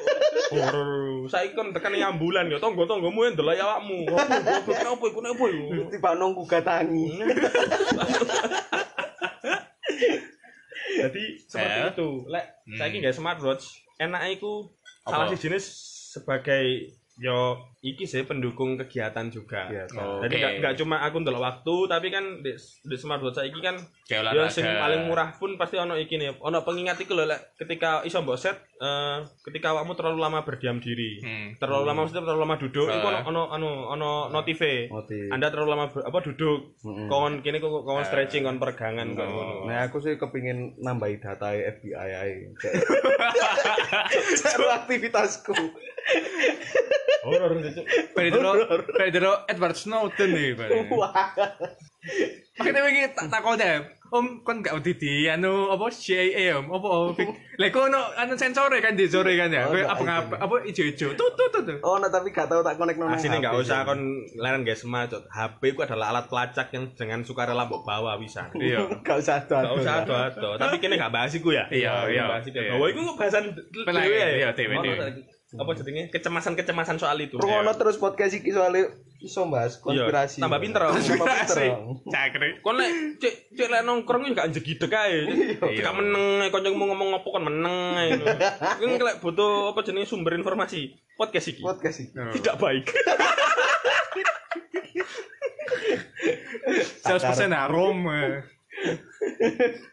Horor. 0.54 1.26
Saiki 1.26 1.58
kon 1.58 1.74
tekan 1.74 1.90
ning 1.90 2.06
ambulan 2.06 2.46
ya 2.46 2.62
tangga-tanggamu 2.62 3.18
yang 3.26 3.34
ndelok 3.34 3.58
awakmu. 3.58 3.98
Apa 4.14 4.94
iku 5.02 5.18
kenapa 5.18 5.44
iku? 5.50 5.90
Tiba 5.90 6.10
nunggu 6.14 6.46
gatangi. 6.46 7.18
Jadi 11.00 11.24
seperti 11.42 11.78
Eh? 11.80 11.90
itu. 11.90 12.08
Lek 12.26 12.46
Hmm. 12.62 12.78
saiki 12.78 12.96
nggak 13.00 13.16
smartwatch, 13.16 13.66
enak 13.98 14.22
iku 14.30 14.70
salah 15.02 15.26
siji 15.26 15.50
jenis 15.50 15.64
sebagai 16.12 16.94
yo 17.18 17.58
iki 17.80 18.04
sih 18.04 18.22
pendukung 18.22 18.76
kegiatan 18.76 19.26
juga. 19.26 19.64
Kegiatan. 19.64 20.20
Jadi 20.20 20.34
nggak 20.36 20.52
nggak 20.60 20.74
cuma 20.76 21.00
aku 21.00 21.16
ndelok 21.18 21.40
waktu, 21.40 21.74
tapi 21.88 22.06
kan 22.08 22.24
di, 22.38 22.52
di 22.82 22.96
smartwatch 22.96 23.40
saiki 23.40 23.56
kan 23.58 23.80
Kayak 24.04 24.34
ya 24.34 24.44
sing 24.46 24.66
paling 24.66 25.06
murah 25.06 25.32
pun 25.32 25.56
pasti 25.56 25.78
ono 25.78 25.94
iki 25.94 26.14
nih. 26.14 26.36
Ono 26.36 26.60
pengingat 26.60 27.00
iku 27.00 27.14
lho 27.14 27.24
lek 27.24 27.56
ketika 27.56 28.02
iso 28.02 28.20
mbok 28.20 28.36
set 28.36 28.52
eh, 28.76 29.16
ketika 29.40 29.70
awakmu 29.70 29.94
terlalu 29.94 30.18
lama 30.18 30.42
berdiam 30.42 30.76
diri. 30.76 31.24
Hmm. 31.24 31.56
Terlalu 31.56 31.84
lama 31.86 32.04
maksudnya 32.04 32.20
terlalu 32.20 32.40
lama 32.42 32.56
duduk, 32.58 32.86
iku 32.86 33.06
ono 33.06 33.20
ono 33.22 33.42
ono 33.48 33.70
ono. 33.88 34.10
Motif. 34.90 35.30
Anda 35.30 35.48
terlalu 35.48 35.68
lama 35.70 35.84
ber- 35.88 36.04
apa 36.04 36.18
duduk. 36.20 36.60
Mm-mm. 36.82 37.06
Kon 37.06 37.40
kene 37.40 37.58
kok 37.58 37.72
kon 37.80 37.96
Ah. 37.96 38.04
stretching, 38.04 38.42
kon 38.42 38.58
peregangan 38.58 39.14
kon 39.14 39.24
Oh. 39.24 39.32
ngono. 39.32 39.54
Nah, 39.64 39.86
aku 39.86 40.00
sih 40.00 40.16
kepingin 40.16 40.76
nambahi 40.76 41.16
data 41.16 41.48
FBI 41.50 41.94
ae. 41.96 42.34
Cara 44.42 44.84
aktivitasku. 44.84 45.54
Horor. 47.20 47.52
Pedro 48.16 48.50
Pedro 48.96 49.30
Edward 49.46 49.76
Snowden 49.76 50.30
nih, 50.32 50.54
Pak. 50.58 50.68
Wah. 50.94 51.12
Makanya 52.60 52.80
wingi 52.84 53.02
tak 53.16 53.28
takone, 53.32 53.70
Om 54.10 54.42
kon 54.42 54.58
gak 54.58 54.74
udah 54.74 54.94
di 54.98 55.30
anu 55.30 55.70
apa 55.70 55.86
CIA 55.86 56.58
om 56.58 56.66
apa 56.74 57.14
Lah 57.62 57.68
kok 57.70 57.86
ono 57.86 58.10
anu 58.18 58.34
sensore 58.34 58.82
kan 58.82 58.98
di 58.98 59.06
sore 59.06 59.38
kan 59.38 59.54
ya. 59.54 59.70
Oh, 59.70 59.70
nggak 59.70 59.86
apa 59.86 60.02
ngapa 60.02 60.34
itu. 60.34 60.42
apa 60.42 60.54
ijo-ijo. 60.66 61.08
Tut 61.14 61.32
tut 61.38 61.50
tut. 61.54 61.78
Oh, 61.86 61.94
nah 62.02 62.10
tapi 62.10 62.34
gak 62.34 62.50
tahu 62.50 62.58
tak 62.66 62.74
connect 62.74 62.98
nang 62.98 63.14
Asine 63.14 63.38
sih. 63.38 63.46
usah 63.46 63.86
kon 63.86 64.02
leren 64.34 64.66
guys 64.66 64.82
semacot. 64.82 65.22
HP 65.30 65.62
itu 65.62 65.80
adalah 65.86 66.10
alat 66.10 66.26
pelacak 66.26 66.74
yang 66.74 66.90
dengan 66.98 67.22
sukarela 67.22 67.70
mbok 67.70 67.86
bawa 67.86 68.18
bisa. 68.18 68.50
Iya. 68.58 68.82
Gak 69.06 69.16
usah 69.22 69.46
ada. 69.46 69.70
Gak 69.70 69.78
usah 69.78 69.94
ado-ado. 70.02 70.50
Tapi 70.58 70.82
kene 70.82 70.98
gak 70.98 71.14
bahas 71.14 71.30
iku 71.30 71.54
ya. 71.54 71.70
Iya, 71.70 72.10
iya, 72.10 72.24
Bahas 72.26 72.44
iku. 72.50 72.58
iya. 72.58 72.74
Bahwa 72.74 72.86
iku 72.90 73.00
kok 73.14 73.16
bahasan 73.16 73.44
dhewe 73.86 74.16
ya. 74.18 74.28
iya, 74.42 74.48
dhewe, 74.50 74.74
Apa 75.50 75.74
jenenge 75.74 76.14
kecemasan-kecemasan 76.14 77.02
soal 77.02 77.18
itu. 77.18 77.34
Rungono 77.34 77.74
terus 77.74 77.98
podcast 77.98 78.38
iki 78.38 78.54
soalnya 78.54 78.86
iso 79.18 79.50
bahas 79.50 79.82
konspirasi. 79.82 80.38
Iya, 80.38 80.46
tambah 80.46 80.60
pinter. 80.62 80.80
Tambah 80.86 81.02
pinter. 81.42 81.58
Cakre. 82.06 82.48
Kon 82.62 82.78
lek 82.78 83.18
cek 83.18 83.34
cek 83.58 83.66
lek 83.66 83.82
nongkrong 83.82 84.30
gak 84.30 84.54
jegidek 84.54 84.94
ae. 84.94 85.26
Iya. 85.74 85.90
Gak 85.90 85.94
meneng 85.98 86.46
ae 86.46 86.54
kancamu 86.54 86.86
ngomong 86.94 87.18
apa 87.18 87.26
kon 87.26 87.44
meneng 87.50 87.76
ae. 87.98 88.08
Kan 88.78 88.90
lek 88.94 89.18
butuh 89.18 89.74
apa 89.74 89.82
jenenge 89.82 90.06
sumber 90.06 90.38
informasi 90.38 90.94
podcast 91.18 91.50
iki. 91.50 91.66
Podcast 91.66 91.98
iki. 91.98 92.14
Tidak 92.14 92.54
baik. 92.54 92.86
100% 97.10 97.50
harum. 97.50 98.06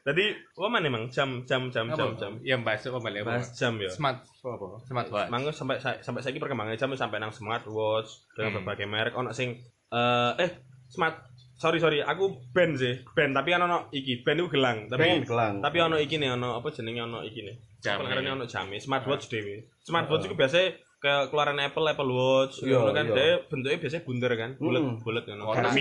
Tadi 0.02 0.26
apa 0.32 0.67
mana 0.67 0.86
emang 0.86 1.06
jam 1.08 1.43
jam 1.43 1.67
jam 1.67 1.88
jam 1.89 2.15
jam. 2.15 2.32
Ya 2.41 2.56
bahas 2.58 2.82
apa 2.82 2.97
balik? 2.97 3.23
Bahas 3.23 3.52
jam 3.54 3.76
ya. 3.76 3.89
Smart 3.89 4.23
apa? 4.23 4.80
Smart 4.84 5.08
watch. 5.08 5.30
Mangga 5.30 5.52
sampai 5.52 5.78
sa- 5.78 6.00
sampai 6.00 6.21
saiki 6.21 6.38
perkembangannya 6.38 6.76
jam 6.76 6.91
sampai 6.91 7.17
nang 7.17 7.30
smartwatch 7.30 8.10
dengan 8.32 8.50
Hmm. 8.50 8.58
berbagai 8.62 8.88
merek 8.88 9.13
ono 9.13 9.32
sing 9.32 9.60
eh 9.88 10.32
eh 10.38 10.50
smart 10.88 11.15
sorry 11.54 11.78
sorry 11.78 12.00
aku 12.00 12.32
band 12.50 12.76
sih 12.76 13.04
band 13.10 13.34
tapi 13.34 13.50
kan 13.50 13.62
ono 13.62 13.89
iki 13.89 14.21
band 14.21 14.38
itu 14.38 14.47
gelang 14.50 14.78
tapi 14.86 15.04
Band 15.10 15.26
gelang. 15.26 15.54
tapi 15.60 15.78
ono 15.80 15.95
iki 15.95 16.15
nih 16.15 16.30
ono 16.32 16.56
apa 16.56 16.67
jenenge 16.69 17.02
ono 17.02 17.19
iki 17.21 17.41
nih 17.41 17.56
Jam. 17.78 17.97
karena 18.00 18.32
ono 18.32 18.45
jam 18.45 18.69
smartwatch 18.69 19.26
dhewe 19.28 19.65
smartwatch 19.80 20.26
itu 20.26 20.36
biasanya 20.36 20.76
kayak 20.98 21.30
keluaran 21.30 21.58
Apple 21.58 21.86
Apple 21.86 22.10
Watch 22.10 22.56
Iya, 22.60 22.74
ngono 22.76 22.90
kan 22.92 23.06
iya. 23.06 23.14
dia 23.14 23.30
bentuknya 23.46 23.78
biasanya 23.78 24.02
bunder 24.02 24.32
kan 24.34 24.50
bulat 24.56 24.82
Hmm. 24.82 24.98
bulat 25.00 25.24
ngono 25.24 25.44
Kotak. 25.46 25.72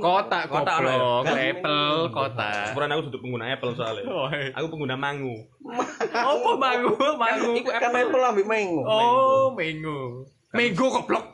Kotak, 0.00 0.44
Kotak, 0.44 0.76
Kotak. 0.76 1.22
Kan 1.22 1.36
Apple, 1.38 1.86
ini. 2.00 2.10
kotak. 2.10 2.64
Sebenarnya 2.68 2.94
aku 2.94 3.04
duduk 3.06 3.20
pengguna 3.20 3.44
Apple 3.48 3.72
soalnya 3.72 4.02
Oh, 4.10 4.26
iya. 4.28 4.50
aku 4.52 4.66
pengguna 4.68 4.94
Mangu 4.94 5.36
Apa 6.26 6.50
mangu? 6.54 6.90
Mangu. 7.14 7.50
Iku 7.54 7.70
Kan 7.70 7.92
Apple 7.92 8.18
ambil 8.20 8.44
mengu. 8.44 8.80
Oh, 8.82 9.50
mango. 9.50 10.26
Mango 10.50 10.86
goblok. 10.92 11.26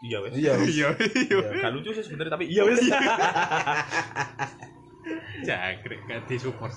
iya 0.00 0.18
wes 0.18 0.32
Iya. 0.32 0.52
wis. 0.56 0.70
Iya, 0.72 0.88
iya. 0.98 1.38
gak 1.60 1.72
lucu 1.72 1.90
sih 1.92 2.02
sebenarnya 2.02 2.34
tapi 2.34 2.46
iya 2.46 2.62
wes 2.62 2.78
Jangkrik 5.42 6.00
gak 6.06 6.26
disupport. 6.26 6.70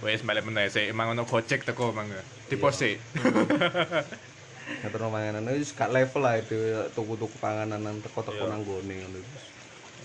Wes 0.00 0.22
balik 0.22 0.46
meneh 0.46 0.70
sih 0.70 0.88
emang 0.88 1.12
ono 1.12 1.26
gojek 1.26 1.66
teko 1.66 1.90
emang 1.90 2.08
di 2.48 2.56
pos 2.56 2.78
sih. 2.78 2.94
Ngatur 4.82 5.10
manganan 5.10 5.42
wis 5.52 5.74
gak 5.74 5.90
level 5.90 6.22
lah 6.22 6.38
itu 6.38 6.54
tuku-tuku 6.94 7.36
panganan 7.38 7.82
nang 7.82 7.98
teko-teko 8.00 8.46
Iya. 8.46 8.50
nang 8.50 8.62
gone 8.62 8.94
ngono. 8.94 9.18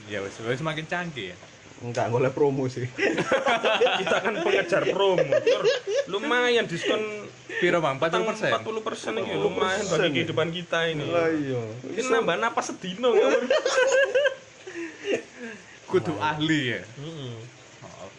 Ya 0.10 0.20
wes 0.26 0.36
wes 0.42 0.60
makin 0.60 0.90
canggih 0.90 1.32
ya. 1.32 1.38
Enggak 1.78 2.10
golek 2.10 2.34
promo 2.34 2.66
sih. 2.66 2.90
kita 4.02 4.18
kan 4.18 4.34
pengejar 4.42 4.82
promo 4.90 5.22
Tur, 5.22 5.62
lumayan 6.10 6.66
diskon 6.66 7.30
Piro 7.62 7.78
bang? 7.82 8.02
40%. 8.02 8.66
40 8.66 8.82
persen 8.82 9.14
ini 9.14 9.34
lumayan 9.34 9.86
bagi 9.86 10.10
kehidupan 10.14 10.50
kita 10.50 10.90
ini 10.90 11.06
Lah 11.06 11.30
iya. 11.30 11.62
ini 11.90 12.02
nambah 12.02 12.38
napas 12.38 12.74
sedino 12.74 13.14
ya 13.14 13.30
Kudu 15.88 16.18
ahli 16.20 16.76
ya. 16.76 16.82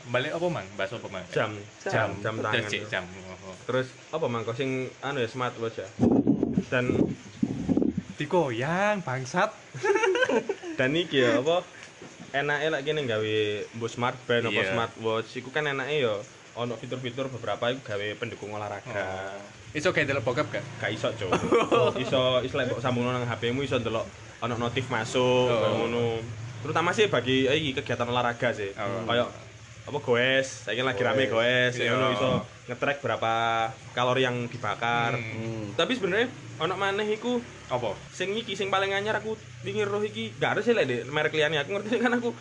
Oh, 0.08 0.10
balik 0.10 0.32
apa 0.32 0.46
mang? 0.48 0.64
Bahas 0.72 0.88
apa 0.90 1.04
mang? 1.06 1.20
jam 1.28 1.52
jam 1.78 2.08
jam 2.16 2.34
Udah, 2.34 2.48
tangan 2.48 2.64
Cik, 2.64 2.82
jam. 2.88 3.04
Oh, 3.04 3.52
oh. 3.52 3.54
terus 3.68 3.92
apa 4.08 4.24
mangko 4.24 4.52
sing 4.52 4.88
anu 4.98 5.20
ya 5.20 5.28
smartwatch 5.28 5.78
ya 5.78 5.88
dan 6.66 6.96
Digoyang 8.16 8.98
bangsat. 8.98 9.52
dan 10.80 10.90
iki 10.92 11.20
ya 11.20 11.38
apa 11.38 11.60
enaknya 12.32 12.68
lagi 12.72 12.88
nih 12.90 13.04
gawe 13.04 13.36
mbok 13.74 13.90
smartband 13.90 14.44
apa 14.46 14.56
Iya. 14.58 14.72
smartwatch 14.72 15.30
iku 15.36 15.50
kan 15.50 15.66
enaknya 15.66 15.96
ya 15.98 16.14
ono 16.54 16.74
fitur-fitur 16.74 17.28
beberapa 17.28 17.68
iku 17.68 17.84
gawe 17.84 18.06
pendukung 18.16 18.50
olahraga 18.50 19.36
Iso 19.70 19.92
kayak 19.92 20.08
delok 20.08 20.24
bokep 20.24 20.48
gak? 20.50 20.64
gak 20.78 20.90
iso 20.90 21.08
cok 21.10 21.30
iso 21.98 22.20
iso 22.40 22.54
lek 22.54 22.66
mbok 22.68 22.80
sambungno 22.80 23.10
nang 23.10 23.24
HP-mu 23.24 23.60
iso 23.60 23.76
ndelok 23.76 24.06
ono 24.40 24.54
notif 24.56 24.88
masuk 24.88 25.46
Oh. 25.46 25.58
kayak 25.58 25.74
ngono 25.76 26.04
terutama 26.58 26.90
sih 26.90 27.06
bagi 27.06 27.44
eh, 27.44 27.54
iki 27.54 27.76
kegiatan 27.76 28.06
olahraga 28.06 28.48
sih 28.50 28.72
Oh. 28.74 29.04
kayak 29.04 29.28
apa 29.88 29.98
goes 29.98 30.68
saya 30.68 30.84
lagi 30.84 31.00
rame 31.00 31.24
goes 31.26 31.74
Iya. 31.74 31.82
ya 31.82 31.90
ngono 31.90 32.08
iso 32.12 32.30
nge-track 32.68 33.00
berapa 33.00 33.32
kalori 33.90 34.22
yang 34.22 34.44
dibakar 34.44 35.16
Hmm. 35.16 35.72
tapi 35.72 35.96
sebenarnya 35.96 36.28
ono 36.58 36.76
maneh 36.76 37.08
iku 37.08 37.40
Apa? 37.66 37.96
sing 38.08 38.32
iki 38.32 38.52
sing 38.52 38.68
paling 38.68 38.92
anyar 38.92 39.16
aku 39.16 39.32
pingin 39.58 39.84
roh 39.84 40.00
iki 40.00 40.36
gak 40.36 40.56
harus 40.56 40.64
sih 40.64 40.72
lek 40.72 40.84
dek 40.84 41.00
merek 41.06 41.32
liyane 41.32 41.56
aku 41.56 41.70
ngerti 41.70 41.96
kan 41.96 42.12
aku 42.12 42.36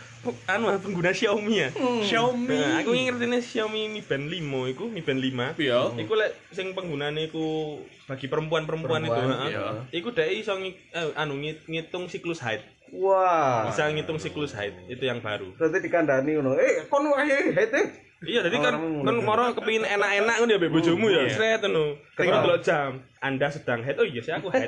anu 0.46 0.76
pengguna 0.76 1.08
Xiaomi 1.10 1.54
ya 1.56 1.68
Xiaomi. 2.02 2.48
Nah, 2.50 2.80
aku 2.80 2.92
ngerti 2.92 3.24
Xiaomi 3.38 3.88
Mi 3.88 4.00
Band 4.00 4.26
5 4.26 4.36
iku 4.68 4.84
Mi 4.86 5.00
Band 5.00 5.20
5 5.22 5.56
Iya. 5.56 5.80
Iku 5.96 6.12
lek 6.14 6.32
sing 6.50 6.72
penggunane 6.72 7.28
iku 7.28 7.76
bagi 8.04 8.24
perempuan-perempuan 8.24 9.04
itu, 9.04 9.12
Perempuan, 9.12 9.36
heeh. 9.38 9.50
iya. 9.50 9.66
Iku 9.90 10.08
dhek 10.10 10.28
iso 10.34 10.56
eh, 10.56 10.72
anu 11.14 11.36
ngit- 11.36 11.64
ngitung 11.66 12.08
siklus 12.08 12.40
haid. 12.40 12.60
Wah. 12.96 13.68
Bisa 13.68 13.90
ngitung 13.90 14.16
siklus 14.16 14.52
haid, 14.54 14.74
itu 14.88 15.04
yang 15.04 15.20
baru. 15.20 15.52
Berarti 15.56 15.78
dikandani 15.82 16.30
ngono. 16.38 16.56
Eh, 16.56 16.86
kon 16.88 17.04
wae 17.08 17.52
hete. 17.52 18.08
Iya, 18.18 18.42
jadi 18.50 18.58
kan 18.58 18.74
kan 19.06 19.16
moro 19.22 19.54
kepengin 19.54 19.86
enak-enak 19.86 20.42
ngono 20.42 20.50
ya 20.50 20.58
mbek 20.58 20.72
bojomu 20.74 21.06
ya. 21.06 21.22
Iya. 21.22 21.34
Sret 21.34 21.60
ngono. 21.62 21.94
Ketok. 22.14 22.22
Tinggal 22.26 22.40
delok 22.42 22.60
jam. 22.66 22.90
Anda 23.22 23.46
sedang 23.48 23.80
haid. 23.86 23.96
Oh 23.98 24.06
iya 24.06 24.20
sih 24.20 24.32
aku 24.34 24.50
haid. 24.50 24.66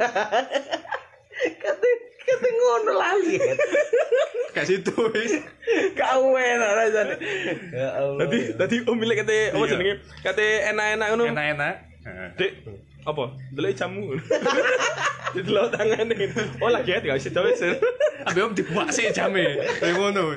Kate 1.62 1.90
kate 2.20 2.48
ngono 2.52 2.92
lali. 2.94 3.36
Gak 4.54 4.66
situ 4.66 4.92
wis. 5.10 5.40
Kau 5.98 6.36
enak 6.36 6.70
rasane. 6.78 7.14
Ya 7.74 7.88
Allah. 7.98 8.22
Tadi 8.22 8.38
tadi 8.54 8.76
om 8.86 8.94
milik 8.94 9.26
kate 9.26 9.50
apa 9.50 9.64
Iya. 9.66 9.70
jenenge? 9.74 9.94
Kate 10.22 10.46
enak-enak 10.70 11.06
ngono. 11.10 11.24
Enak-enak. 11.34 11.74
Heeh. 12.00 12.28
Dek, 12.38 12.50
apa? 13.06 13.24
Delok 13.54 13.72
jammu. 13.76 14.06
Delok 15.34 15.66
tangane. 15.72 16.16
Oh 16.60 16.70
lagi 16.70 16.90
haid 16.96 17.04
gak 17.06 17.18
bisa 17.22 17.40
wis. 17.40 17.62
Ambil 18.26 18.50
om 18.50 18.52
dibuat 18.52 18.92
sih 18.92 19.08
jame. 19.14 19.60
Kayak 19.80 19.96
ngono. 19.96 20.36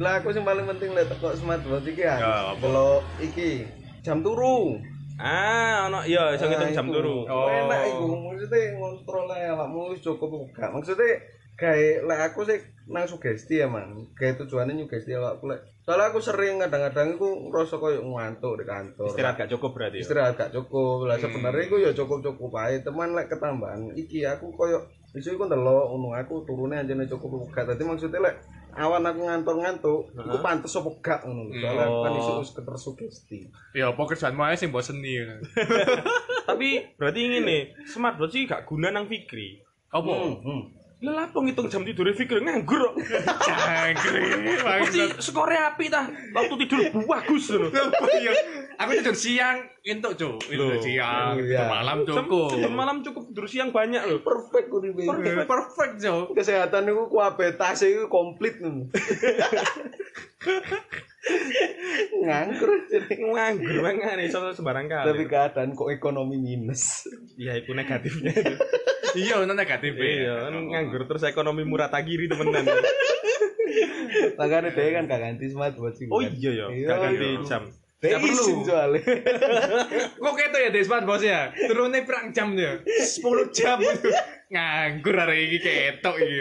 Lah 0.00 0.20
aku 0.20 0.32
sing 0.32 0.42
paling 0.42 0.64
penting 0.64 0.96
lek 0.96 1.06
teko 1.12 1.36
smartwatch 1.36 1.88
iki 1.92 2.02
Ya, 2.02 2.16
ya. 2.16 2.32
Kalau 2.56 3.04
iki 3.20 3.68
jam 4.00 4.24
turu. 4.24 4.80
Ah, 5.14 5.86
ono 5.86 6.02
iya 6.02 6.34
iso 6.34 6.50
ngitung 6.50 6.72
Nah, 6.72 6.74
jam 6.74 6.86
turu. 6.90 7.22
Oh. 7.28 7.46
Enak 7.46 7.80
iku. 7.86 8.04
Maksudnya 8.32 8.74
ngontrol 8.80 9.30
ae 9.30 9.46
awakmu 9.52 9.94
wis 9.94 10.00
cukup 10.02 10.30
enggak. 10.32 10.72
Maksudnya 10.74 11.22
kayak 11.54 12.02
lek 12.02 12.20
aku 12.24 12.42
sih 12.42 12.58
nang 12.84 13.04
sugesti 13.04 13.58
ya 13.58 13.66
man. 13.66 13.94
Kayak 14.12 14.42
tujuannya 14.42 14.76
nyugesti 14.76 15.12
awakku 15.12 15.46
lek. 15.46 15.60
Soalnya 15.80 16.08
aku 16.08 16.18
sering 16.18 16.56
kadang-kadang 16.58 17.14
iku 17.14 17.28
ngerasa 17.46 17.76
koyo 17.76 18.00
ngantuk 18.00 18.56
di 18.56 18.64
kantor. 18.64 19.04
Istirahat 19.06 19.36
gak 19.36 19.50
cukup 19.50 19.70
berarti 19.72 19.96
ya. 19.96 20.02
istirahat 20.02 20.34
gak 20.34 20.52
cukup 20.52 21.04
lah 21.04 21.16
Hmm. 21.16 21.24
sebenarnya 21.24 21.62
iku 21.62 21.76
ya 21.76 21.90
cukup-cukup 21.92 22.52
ae 22.58 22.80
teman 22.80 23.12
lek 23.12 23.28
ketambahan 23.28 23.92
iki 23.92 24.24
aku 24.24 24.48
koyo 24.50 24.80
isu 25.12 25.34
iku 25.34 25.44
ndelok 25.44 25.86
ngono 25.86 26.10
aku 26.12 26.42
turune 26.42 26.74
anjene 26.74 27.04
cukup 27.04 27.36
apa 27.38 27.46
gak 27.52 27.64
dadi 27.70 27.84
maksudnya 27.84 28.18
lek 28.18 28.36
awan 28.74 29.04
aku 29.04 29.20
ngantuk-ngantuk 29.22 30.00
iku 30.10 30.36
pantes 30.40 30.72
apa 30.72 30.90
gak 30.98 31.20
ngono 31.22 31.52
soalnya 31.52 31.84
aku 31.84 31.98
kan 32.00 32.12
isu 32.14 32.30
Oh. 32.32 32.40
wis 32.40 32.50
ketersugesti 32.50 33.38
Ya 33.72 33.84
apa 33.86 34.00
kerjaanmu 34.00 34.40
aja 34.40 34.56
sing 34.56 34.70
boseni. 34.70 35.20
Tapi 36.48 36.68
berarti 36.96 37.20
ngene, 37.24 37.58
smartwatch 37.84 38.32
sih 38.32 38.42
gak 38.44 38.64
guna 38.64 38.88
nang 38.88 39.04
Fikri. 39.04 39.60
Apa? 39.90 40.08
Hmm, 40.08 40.36
hmm. 40.40 40.62
Lah 41.04 41.26
apa 41.26 41.36
ngitung 41.36 41.68
jam 41.68 41.82
tidur 41.82 42.08
Fikri 42.08 42.40
nganggur 42.40 42.80
kok. 42.80 42.94
Jangkrik. 43.38 44.24
Mesti 44.80 45.00
skore 45.18 45.52
api 45.54 45.86
ta. 45.86 46.08
Waktu 46.32 46.54
tidur 46.58 46.78
bagus 47.04 47.50
lho. 47.50 47.68
Apa 47.68 48.08
ya? 48.16 48.32
Aku 48.76 48.90
tidur 48.94 49.12
siang 49.12 49.56
entuk, 49.80 50.16
Cuk. 50.16 50.40
Tidur 50.42 50.66
Loh. 50.70 50.80
siang, 50.80 51.36
Iya. 51.36 51.60
tidur 51.60 51.68
malam 51.68 51.98
cukup. 52.02 52.48
Tidur 52.50 52.72
malam 52.72 52.96
cukup 53.00 53.22
tidur 53.28 53.46
siang 53.46 53.68
banyak 53.68 54.00
lho. 54.02 54.18
perfect 54.18 54.66
uripe 54.68 55.04
Perfect, 55.04 55.44
perfect, 55.44 55.94
Cuk. 56.00 56.26
kesehatan 56.32 56.88
iku 56.88 57.04
kuabe 57.06 57.52
tas 57.52 57.80
iku 57.80 58.08
komplit 58.08 58.56
ngono 58.56 58.88
nganggur 62.16 62.70
jadi 62.86 63.14
Nganggur 63.18 63.76
banget 63.82 64.16
iso 64.24 64.40
sembarang 64.50 64.86
tapi 64.86 65.24
kali. 65.24 65.26
keadaan 65.26 65.72
kok 65.72 65.88
ekonomi 65.88 66.36
minus 66.36 67.04
Iya, 67.34 67.58
itu 67.58 67.72
negatifnya. 67.72 68.32
Iya, 69.14 69.34
ono 69.38 69.52
negatif 69.52 69.92
Iya, 69.94 70.46
kan 70.46 70.54
nganggur 70.64 71.02
terus 71.04 71.22
ekonomi 71.22 71.62
murah 71.62 71.86
tagiri 71.86 72.26
temenan. 72.26 72.66
makanya 74.34 74.70
dia 74.70 74.90
kan 74.92 75.04
gak 75.04 75.20
ganti 75.20 75.44
smartwatch 75.46 76.06
Oh 76.08 76.18
kan. 76.18 76.30
iya 76.32 76.50
ya, 76.52 76.66
gak 76.86 76.98
ganti 77.00 77.28
jam. 77.44 77.62
Gak 77.96 78.20
perlu. 78.20 78.44
soalnya 78.62 79.00
Kok 80.20 80.34
keto 80.34 80.58
ya 80.58 80.68
Desman 80.68 81.02
bos 81.02 81.24
ya? 81.24 81.48
Turunnya 81.56 82.04
perang 82.04 82.30
jam 82.30 82.52
dia. 82.52 82.84
10 82.84 83.24
jam 83.50 83.80
itu. 83.80 84.08
Nganggur 84.52 85.16
hari 85.16 85.48
ini 85.48 85.58
ketok 85.58 86.16
iki. 86.16 86.36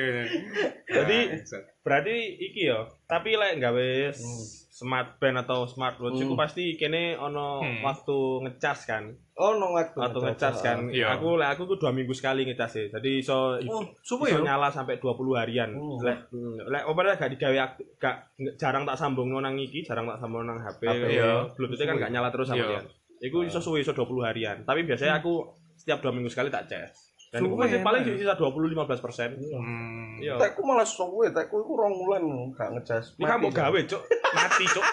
Jadi 0.86 1.18
Bangsat. 1.32 1.64
berarti 1.82 2.16
iki 2.38 2.68
ya 2.68 2.84
tapi 3.06 3.34
lek 3.34 3.58
gawe 3.58 3.90
Hmm. 4.12 4.44
Smart 4.84 5.16
band 5.16 5.40
atau 5.40 5.64
smartwatch 5.64 6.20
Hmm. 6.20 6.36
pasti 6.36 6.76
kene 6.76 7.16
ono 7.16 7.64
Hmm. 7.64 7.80
waktu 7.80 8.18
ngecas 8.44 8.84
kan 8.84 9.08
oh 9.34 9.56
no 9.56 9.72
waktu 9.72 9.96
waktu 9.96 10.20
ngecas 10.20 10.60
kan 10.60 10.92
Iya. 10.92 11.16
aku 11.16 11.40
lek 11.40 11.56
aku 11.56 11.64
ku 11.66 11.76
dua 11.80 11.96
minggu 11.96 12.12
sekali 12.12 12.44
ngecas 12.44 12.68
sih 12.70 12.86
jadi 12.92 13.10
iso 13.18 13.56
Oh, 13.56 13.80
iso 14.04 14.20
ya? 14.28 14.44
nyala 14.44 14.68
sampai 14.68 15.00
20 15.00 15.40
harian 15.40 15.72
Hmm. 15.72 16.04
lek 16.04 16.28
lek 16.68 16.84
apa 16.84 17.16
gak 17.16 17.32
digawe 17.32 17.58
aktif 17.64 17.88
gak 17.96 18.16
jarang 18.60 18.84
tak 18.84 19.00
sambung 19.00 19.32
nang 19.32 19.56
iki 19.56 19.80
jarang 19.82 20.04
tak 20.04 20.20
sambung 20.20 20.44
nang 20.44 20.60
HP, 20.60 20.84
ya 20.84 21.08
iya. 21.08 21.32
bluetooth 21.50 21.80
kan 21.80 21.96
gak 21.96 22.12
nyala 22.12 22.28
terus 22.28 22.52
sama 22.52 22.60
Iya. 22.60 22.84
dia 22.84 22.84
Iku 23.24 23.40
iso 23.40 23.64
suwe 23.64 23.80
iso 23.80 23.96
20 23.96 24.20
harian. 24.20 24.68
Tapi 24.68 24.84
biasanya 24.84 25.24
aku 25.24 25.48
setiap 25.80 26.04
dua 26.04 26.12
minggu 26.12 26.28
sekali 26.28 26.52
tak 26.52 26.68
cas. 26.68 27.13
Dan 27.34 27.50
Suwe 27.50 27.66
masih 27.66 27.82
paling 27.82 28.06
sisa 28.06 28.38
20 28.38 28.78
15 28.78 29.02
persen. 29.02 29.30
Hmm. 29.34 30.22
Iya. 30.22 30.38
tekku 30.38 30.62
malah 30.62 30.86
suwe 30.86 31.34
tekku 31.34 31.66
iku 31.66 31.74
rong 31.74 31.98
wulan 31.98 32.22
gak 32.54 32.70
ngecas 32.78 33.18
Ini 33.18 33.26
kamu 33.26 33.50
gawe, 33.50 33.80
Cuk. 33.90 34.02
Mati, 34.38 34.66
Cuk. 34.70 34.86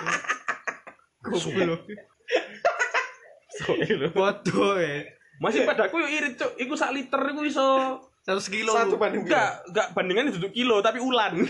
Goblok. 1.20 1.80
Suwe 3.60 3.92
lho. 3.92 4.08
Bodoh 4.16 4.80
eh. 4.80 5.20
Masih 5.36 5.68
padaku 5.68 6.00
yo 6.00 6.08
irit, 6.08 6.40
Cuk. 6.40 6.56
Iku 6.56 6.72
sak 6.72 6.96
liter 6.96 7.20
iku 7.28 7.44
iso 7.44 8.00
100 8.24 8.40
kilo. 8.48 8.72
satu 8.72 8.96
banding 8.96 9.28
enggak, 9.28 9.60
enggak 9.68 9.86
bandingannya 9.92 10.32
duduk 10.32 10.52
kilo 10.56 10.80
tapi 10.80 10.96
ulan. 10.96 11.36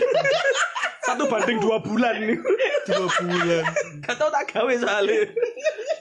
Satu 1.01 1.25
banding 1.27 1.57
dua 1.57 1.81
bulan 1.81 2.13
nih. 2.23 2.37
dua 2.87 3.09
bulan. 3.09 3.63
Gak 4.05 4.15
tau 4.15 4.29
tak 4.29 4.47
gawe 4.53 4.73
soalnya. 4.79 5.27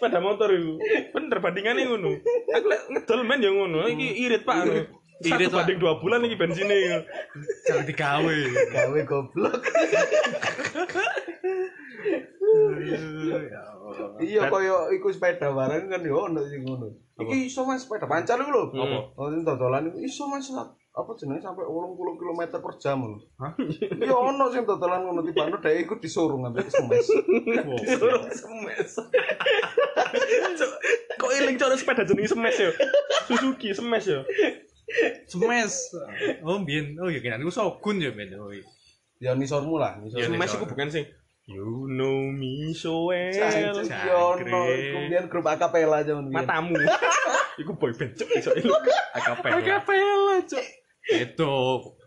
Sepeda 0.00 0.24
motor 0.24 0.48
itu. 0.48 0.80
Bener 1.12 1.38
bandingannya 1.44 1.92
ngono. 1.92 2.16
Aku 2.56 2.66
lek 2.72 2.80
ngedol 2.88 3.20
men 3.28 3.44
ya 3.44 3.52
ngono. 3.52 3.84
Iki 3.84 4.08
irit, 4.24 4.48
Pak. 4.48 4.64
Satu 4.64 4.96
Irit, 5.20 5.52
banding 5.52 5.76
dua 5.76 6.00
bulan 6.00 6.24
iki 6.24 6.40
bensinnya. 6.40 7.04
Jangan 7.68 7.84
digawe. 7.84 8.36
gawe 8.72 9.00
goblok 9.04 9.60
Ya 12.80 12.98
iya 14.22 14.42
koyo 14.48 14.88
iku 14.94 15.10
sepeda 15.10 15.50
bareng 15.50 15.90
kan 15.90 16.02
yo 16.04 16.30
ono 16.30 16.40
sing 16.46 16.62
ngono 16.62 16.88
iki 17.20 17.50
iso 17.50 17.66
mas 17.66 17.84
sepeda 17.84 18.06
pancal 18.06 18.38
iku 18.40 18.50
lho 18.52 18.62
Apa? 18.70 18.98
oh 19.18 19.28
dodolan 19.42 19.90
iku 19.90 19.98
iso 20.04 20.30
mas 20.30 20.46
apa 20.90 21.10
jenenge 21.14 21.38
sampai 21.38 21.62
80 21.62 22.18
km 22.18 22.40
per 22.58 22.72
jam 22.82 22.98
lho 23.06 23.18
Hah? 23.38 23.54
iya 23.94 24.10
ono 24.10 24.50
sing 24.50 24.66
dodolan 24.66 25.06
ngono 25.06 25.22
tibane 25.22 25.54
dhek 25.62 25.86
iku 25.86 25.94
disuruh 26.02 26.34
ngambil 26.34 26.66
semes 26.66 27.06
Disuruh 27.86 28.26
semes. 28.26 28.90
Kok 31.14 31.30
iling 31.30 31.56
cok 31.56 31.78
sepeda 31.78 32.02
jenenge 32.02 32.34
semes 32.34 32.56
ya? 32.58 32.70
Suzuki 33.30 33.70
semes 33.70 34.04
ya. 34.10 34.20
Smash. 35.30 35.94
Oh, 36.42 36.58
bien. 36.66 36.98
Oh, 36.98 37.06
ya 37.06 37.22
kira 37.22 37.38
aku 37.38 37.54
Shogun 37.54 38.02
ya, 38.02 38.10
ben. 38.10 38.34
Oh, 38.34 38.50
iya. 38.50 38.66
ya 39.20 39.36
nisormu 39.36 39.76
lah 39.76 40.00
nisor 40.00 40.16
Iya, 40.16 40.32
Semes 40.32 40.50
iku 40.56 40.66
bukan 40.66 40.88
sih. 40.88 41.04
You 41.50 41.86
know 41.90 42.30
me 42.30 42.70
so 42.72 43.10
well. 43.10 43.30
Cacing, 43.34 43.74
Cangkrik. 43.74 44.06
yo 44.06 44.38
ono 44.38 44.60
kemudian 44.70 45.24
grup 45.26 45.46
akapela 45.50 46.00
zaman. 46.06 46.30
Matamu. 46.30 46.78
Iku 47.58 47.74
boy 47.74 47.90
band 47.90 48.14
cuk 48.14 48.30
iso. 48.38 48.54
Akapela. 49.12 49.58
Acapella, 49.60 50.36
Cuk. 50.46 50.66
Itu. 51.12 51.54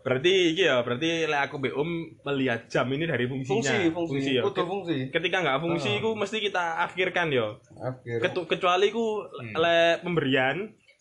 Berarti 0.00 0.32
iki 0.52 0.62
ya, 0.62 0.80
berarti 0.80 1.24
lek 1.24 1.40
aku 1.42 1.56
Om 1.62 1.90
melihat 2.22 2.68
jam 2.68 2.84
ini 2.88 3.04
dari 3.04 3.24
fungsinya. 3.24 3.64
fungsi 3.64 3.88
fungsi 3.90 4.30
ya. 4.34 4.42
kudu 4.42 4.62
fungsi 4.62 4.96
Ketika 5.08 5.40
nggak 5.40 5.60
fungsi 5.60 5.88
Oh. 5.90 5.98
iku 5.98 6.10
mesti 6.12 6.38
kita 6.38 6.64
akhirkan 6.82 7.28
yo. 7.28 7.56
akhir 7.74 8.20
Ketu- 8.20 8.44
kecuali 8.46 8.88
ku 8.88 9.24
Hmm. 9.24 9.52
lek 9.54 10.00
pemberian, 10.00 10.56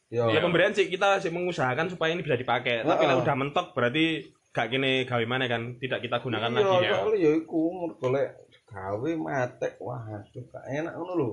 yo 0.08 0.28
ya 0.28 0.40
pemberian 0.40 0.72
sih 0.72 0.88
kita 0.88 1.20
sih 1.20 1.30
mengusahakan 1.30 1.88
supaya 1.88 2.12
ini 2.12 2.22
bisa 2.22 2.36
dipakai. 2.36 2.82
Tapi 2.82 3.04
Oh. 3.04 3.10
lek 3.10 3.18
udah 3.20 3.36
mentok 3.36 3.72
berarti 3.72 4.06
gak 4.50 4.70
kene 4.70 5.04
gawe 5.04 5.26
mana 5.26 5.48
kan, 5.48 5.76
tidak 5.78 6.00
kita 6.00 6.20
gunakan 6.20 6.50
iya 6.50 6.62
lagi 6.62 6.86
ya. 6.86 6.98
ya 7.20 7.32
iku 7.36 7.60
mergo 7.74 8.08
lek 8.10 8.30
gawe 8.66 9.10
matek 9.18 9.74
wah 9.80 10.00
aduh 10.00 10.44
gak 10.46 10.64
enak 10.66 10.94
ngono 10.94 11.14
lho 11.16 11.32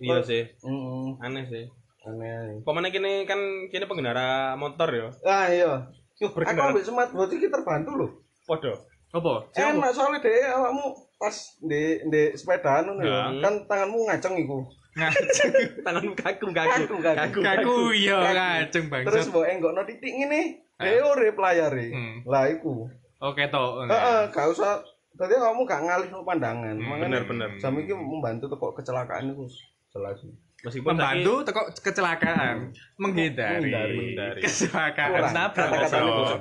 Iya 0.00 0.18
sih, 0.20 0.42
heeh 0.42 1.08
aneh 1.20 1.44
sih. 1.46 1.64
aneh 2.02 2.58
Pemane 2.60 2.90
kene 2.90 3.22
kan 3.22 3.38
kene 3.68 3.86
pengendara 3.86 4.56
motor 4.56 4.90
ya. 4.90 5.06
ah 5.22 5.46
iya 5.46 5.86
Aku 6.24 6.60
ambil 6.62 6.80
smart 6.80 7.10
watch 7.10 7.32
iki 7.32 7.46
terbantu 7.46 7.90
lho 7.94 8.08
Podo. 8.42 8.72
Apa? 9.10 9.44
enak 9.52 9.90
soalnya 9.90 10.18
deh 10.18 10.34
awakmu 10.48 10.86
pas 11.14 11.36
di 11.60 11.82
di 12.06 12.22
sepedaan 12.32 12.86
ngono 12.86 13.02
ya 13.02 13.22
Hmm. 13.24 13.40
kan 13.40 13.54
tanganmu 13.66 13.98
ngaceng 14.04 14.34
iku 14.36 14.58
Tanganmu 15.84 16.12
kaku 16.14 16.46
kaku. 16.48 16.68
Kaku, 16.88 16.96
kaku. 16.98 17.40
Kaku 17.40 17.76
iya 17.92 18.18
Kaku. 18.18 18.34
ngaceng 18.34 18.84
terus 19.04 19.14
bangsa. 19.20 19.30
mbok 19.30 19.44
enggokno 19.46 19.82
titik 19.84 20.12
ngene 20.12 20.40
dhewe 20.74 21.00
urip 21.08 21.36
layare 21.36 21.86
Hmm. 21.88 22.16
lah 22.24 22.44
iku 22.46 22.88
Oke 23.20 23.46
toh. 23.48 23.82
heeh 23.82 24.20
gak 24.28 24.48
usah 24.48 24.82
Tadi 25.12 25.36
kamu 25.36 25.68
gak 25.68 25.84
ngalih 25.84 26.08
pandangan, 26.18 26.72
Hmm, 26.72 26.96
bener, 26.98 27.22
bener. 27.22 27.52
jam 27.60 27.76
ini 27.76 27.92
membantu 27.92 28.48
teko 28.48 28.72
kecelakaan 28.72 29.28
itu 29.28 29.44
jelas. 29.92 30.18
Meskipun 30.62 30.94
Membantu 30.94 31.42
teko 31.42 31.60
kecelakaan, 31.76 32.70
menghindari, 32.96 33.66
Menghindari. 33.68 34.40
Kecelakaan 34.40 35.34
nabrak 35.34 35.68
kosong. 35.68 36.38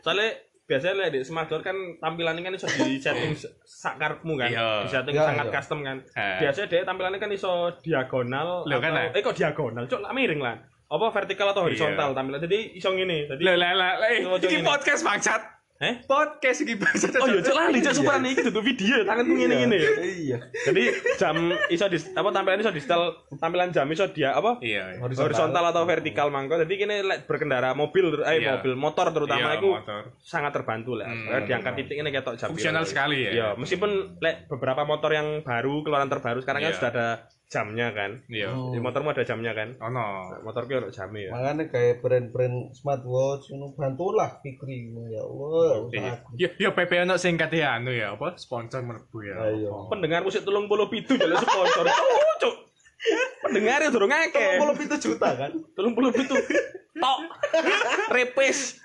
soalnya 0.00 0.28
biasanya 0.64 0.94
lah 0.96 1.08
di 1.10 1.20
smartphone 1.20 1.60
kan 1.60 1.76
tampilannya 1.98 2.40
kan 2.42 2.52
iso 2.54 2.64
di 2.66 2.96
setting 2.96 3.32
sakarmu 3.62 4.36
kan 4.36 4.48
Iya. 4.48 4.68
di 4.78 4.88
setting 4.90 5.14
Iya, 5.14 5.24
sangat 5.26 5.46
iya. 5.46 5.54
custom 5.54 5.78
kan 5.82 5.96
Eh. 6.06 6.38
biasanya 6.38 6.66
dia 6.66 6.80
tampilannya 6.82 7.18
kan 7.18 7.30
iso 7.30 7.52
diagonal 7.78 8.64
Loh, 8.64 8.78
kan, 8.78 8.92
atau- 8.94 9.12
eh 9.12 9.22
kok 9.22 9.32
diagonal 9.34 9.84
cok 9.84 10.00
lah 10.00 10.12
miring 10.12 10.40
lah 10.40 10.56
apa 10.86 11.06
vertikal 11.10 11.48
atau 11.50 11.62
horizontal 11.62 12.12
tampilan 12.12 12.40
jadi 12.40 12.58
iso 12.72 12.88
ngene 12.90 13.28
jadi 13.28 13.42
Lah 13.42 13.56
lah 13.58 13.72
lah, 13.74 13.90
iki 14.38 14.48
ini. 14.54 14.64
podcast 14.64 15.02
bangsat. 15.02 15.40
Eh 15.78 16.02
Podcast 16.02 16.66
iki 16.66 16.74
oh 16.74 17.26
iya 17.30 17.38
cok 17.38 17.54
lali 17.54 17.78
cok 17.78 17.94
superan 17.94 18.26
iki 18.26 18.42
tutup 18.42 18.66
video 18.66 19.06
tanganku 19.06 19.30
ngene 19.30 19.54
ngene 19.62 19.78
Iya. 20.02 20.38
jadi 20.66 20.82
jam 21.14 21.36
iso 21.70 21.86
di 21.86 21.98
apa 22.12 22.28
tampilan 22.34 22.58
iso 22.58 22.74
di 22.74 22.82
setel 22.82 23.02
tampilan 23.38 23.70
jam 23.70 23.86
iso 23.86 24.10
dia 24.10 24.34
apa 24.34 24.58
Iya. 24.58 24.98
iya. 24.98 24.98
horizontal 24.98 25.62
atau 25.64 25.86
vertikal 25.86 26.28
mangko 26.28 26.58
jadi 26.58 26.74
kini 26.74 27.06
lek 27.06 27.30
berkendara 27.30 27.78
mobil 27.78 28.10
eh 28.20 28.42
Iya. 28.42 28.58
mobil 28.58 28.74
motor 28.74 29.14
terutama 29.14 29.54
Iya, 29.54 29.62
itu 29.62 29.68
motor. 29.70 30.02
sangat 30.18 30.50
terbantu 30.50 30.98
lah 30.98 31.06
Hmm. 31.06 31.46
Diangkat 31.46 31.72
titik 31.76 31.96
ini 31.96 32.10
ketok 32.10 32.34
jam 32.34 32.50
Fungsional 32.50 32.82
sekali 32.82 33.22
ya. 33.22 33.30
Iya, 33.30 33.48
meskipun 33.54 34.18
lek 34.18 34.50
beberapa 34.50 34.82
motor 34.82 35.14
yang 35.14 35.46
baru 35.46 35.86
keluaran 35.86 36.10
terbaru 36.10 36.42
sekarang 36.42 36.58
kan 36.60 36.70
Iya. 36.70 36.76
sudah 36.76 36.90
ada 36.90 37.08
jamnya 37.48 37.96
kan. 37.96 38.20
Iya. 38.28 38.52
Oh. 38.52 38.70
Di 38.70 38.78
motormu 38.78 39.16
ada 39.16 39.24
jamnya 39.24 39.56
kan. 39.56 39.80
Ono. 39.80 40.04
Nah, 40.28 40.40
motorku 40.44 40.76
ada 40.76 40.92
jamnya 40.92 41.28
ya. 41.28 41.32
Makanya 41.32 41.64
kayak 41.72 42.04
brand-brand 42.04 42.76
smartwatch 42.76 43.48
ngono 43.50 43.72
bantulah 43.72 44.36
Fikri 44.44 44.92
ya 45.08 45.24
Allah. 45.24 45.88
Iya. 45.88 46.12
usahaku. 46.12 46.28
Ya 46.36 46.48
ya 46.60 46.70
PP 46.76 46.92
ono 47.08 47.14
sing 47.16 47.40
kate 47.40 47.64
anu 47.64 47.88
ya, 47.90 48.14
apa? 48.14 48.36
Sponsor 48.36 48.84
mlebu 48.84 49.18
ya. 49.24 49.34
Ayo. 49.48 49.88
Pendengar 49.88 50.20
musik 50.22 50.44
telung 50.44 50.68
puluh 50.68 50.92
pitu 50.92 51.16
jalur 51.16 51.40
sponsor. 51.40 51.88
Cuk. 52.44 52.54
Pendengar 53.48 53.80
ya 53.80 53.88
durung 53.88 54.12
akeh. 54.12 54.60
37 54.60 55.00
juta 55.00 55.28
kan? 55.32 55.52
Telung 55.72 55.96
puluh 55.96 56.12
pitu. 56.12 56.36
Tok. 56.98 57.18
Repes. 58.16 58.76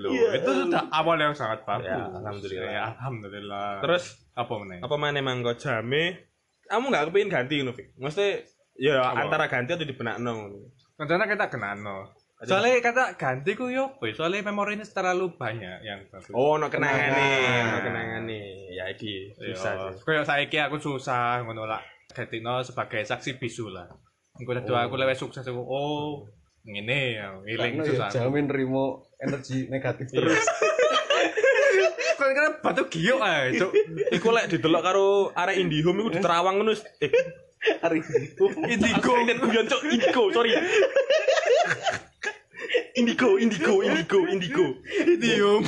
Loh, 0.00 0.08
Iya. 0.16 0.40
itu 0.40 0.50
sudah 0.64 0.88
awal 0.88 1.20
yang 1.20 1.36
sangat 1.36 1.60
bagus. 1.68 1.92
Ya, 1.92 2.08
alhamdulillah. 2.08 2.70
Ya, 2.72 2.82
alhamdulillah. 2.96 3.68
Terus 3.84 4.04
apa 4.32 4.52
meneh? 4.64 4.80
apa 4.80 4.96
mana 4.96 5.20
emang 5.20 5.44
kok 5.44 5.60
jame? 5.60 6.24
Kamu 6.68 6.84
nggak 6.86 7.04
kepingin 7.08 7.28
ganti 7.28 7.54
ngono, 7.58 7.72
Fik? 7.72 7.96
Maksudnya 7.96 8.44
ya 8.76 9.00
Apa? 9.00 9.24
antara 9.24 9.44
ganti 9.48 9.72
atau 9.72 9.82
dibenakno 9.82 10.30
ngono. 10.30 10.58
Rencana 10.94 11.24
kita 11.24 11.46
kenano. 11.48 11.96
Soalnya 12.38 12.78
kata 12.78 13.18
ganti 13.18 13.58
ku 13.58 13.66
yo, 13.66 13.98
boy. 13.98 14.14
soalnya 14.14 14.46
memori 14.46 14.78
ini 14.78 14.86
terlalu 14.86 15.34
banyak 15.34 15.82
yang 15.82 16.06
bagus. 16.06 16.30
Oh, 16.30 16.54
no 16.54 16.70
kenangan 16.70 17.10
nih, 17.10 17.34
Kenangan. 17.34 17.66
no 17.66 17.78
kenangan 17.82 18.22
nih. 18.30 18.46
Ya 18.70 18.84
iki 18.86 19.34
susah. 19.34 19.90
Kayak 19.98 20.22
saiki 20.22 20.58
aku 20.62 20.78
susah 20.78 21.42
ngono 21.42 21.66
lah. 21.66 21.82
Gatino 22.14 22.62
sebagai 22.62 23.02
saksi 23.02 23.42
bisu 23.42 23.68
lah. 23.68 23.90
Engko 24.38 24.54
Oh. 24.54 24.78
aku 24.78 24.94
lewat 24.94 25.18
sukses 25.18 25.42
aku. 25.42 25.58
Oh, 25.58 26.22
ngene 26.62 27.18
ya, 27.18 27.34
iling 27.42 27.74
ya 27.74 27.84
susah. 27.84 28.08
jamin 28.12 28.46
rimo 28.46 29.02
energi 29.18 29.66
negatif 29.66 30.06
Iya. 30.08 30.22
terus. 30.22 30.46
Kan 32.18 32.34
kan 32.34 32.52
batu 32.58 32.82
giok 32.90 33.20
ae, 33.22 33.54
Cuk. 33.54 33.70
Iku 34.10 34.28
lek 34.34 34.50
didelok 34.50 34.82
karo 34.82 35.06
arek 35.38 35.54
Indihome 35.62 36.02
iku 36.02 36.10
di 36.10 36.18
Terawang 36.18 36.58
ngono. 36.58 36.74
Eh, 36.98 37.10
Hari 37.58 37.98
ini. 37.98 38.26
Indigo. 38.70 39.12
Guyon 39.18 39.66
cok 39.66 39.82
Indigo, 39.90 40.22
sorry. 40.30 40.54
Indigo, 42.98 43.38
Indigo, 43.38 43.74
Indigo, 43.82 44.20
Indigo. 44.26 44.66
Idiom. 45.06 45.62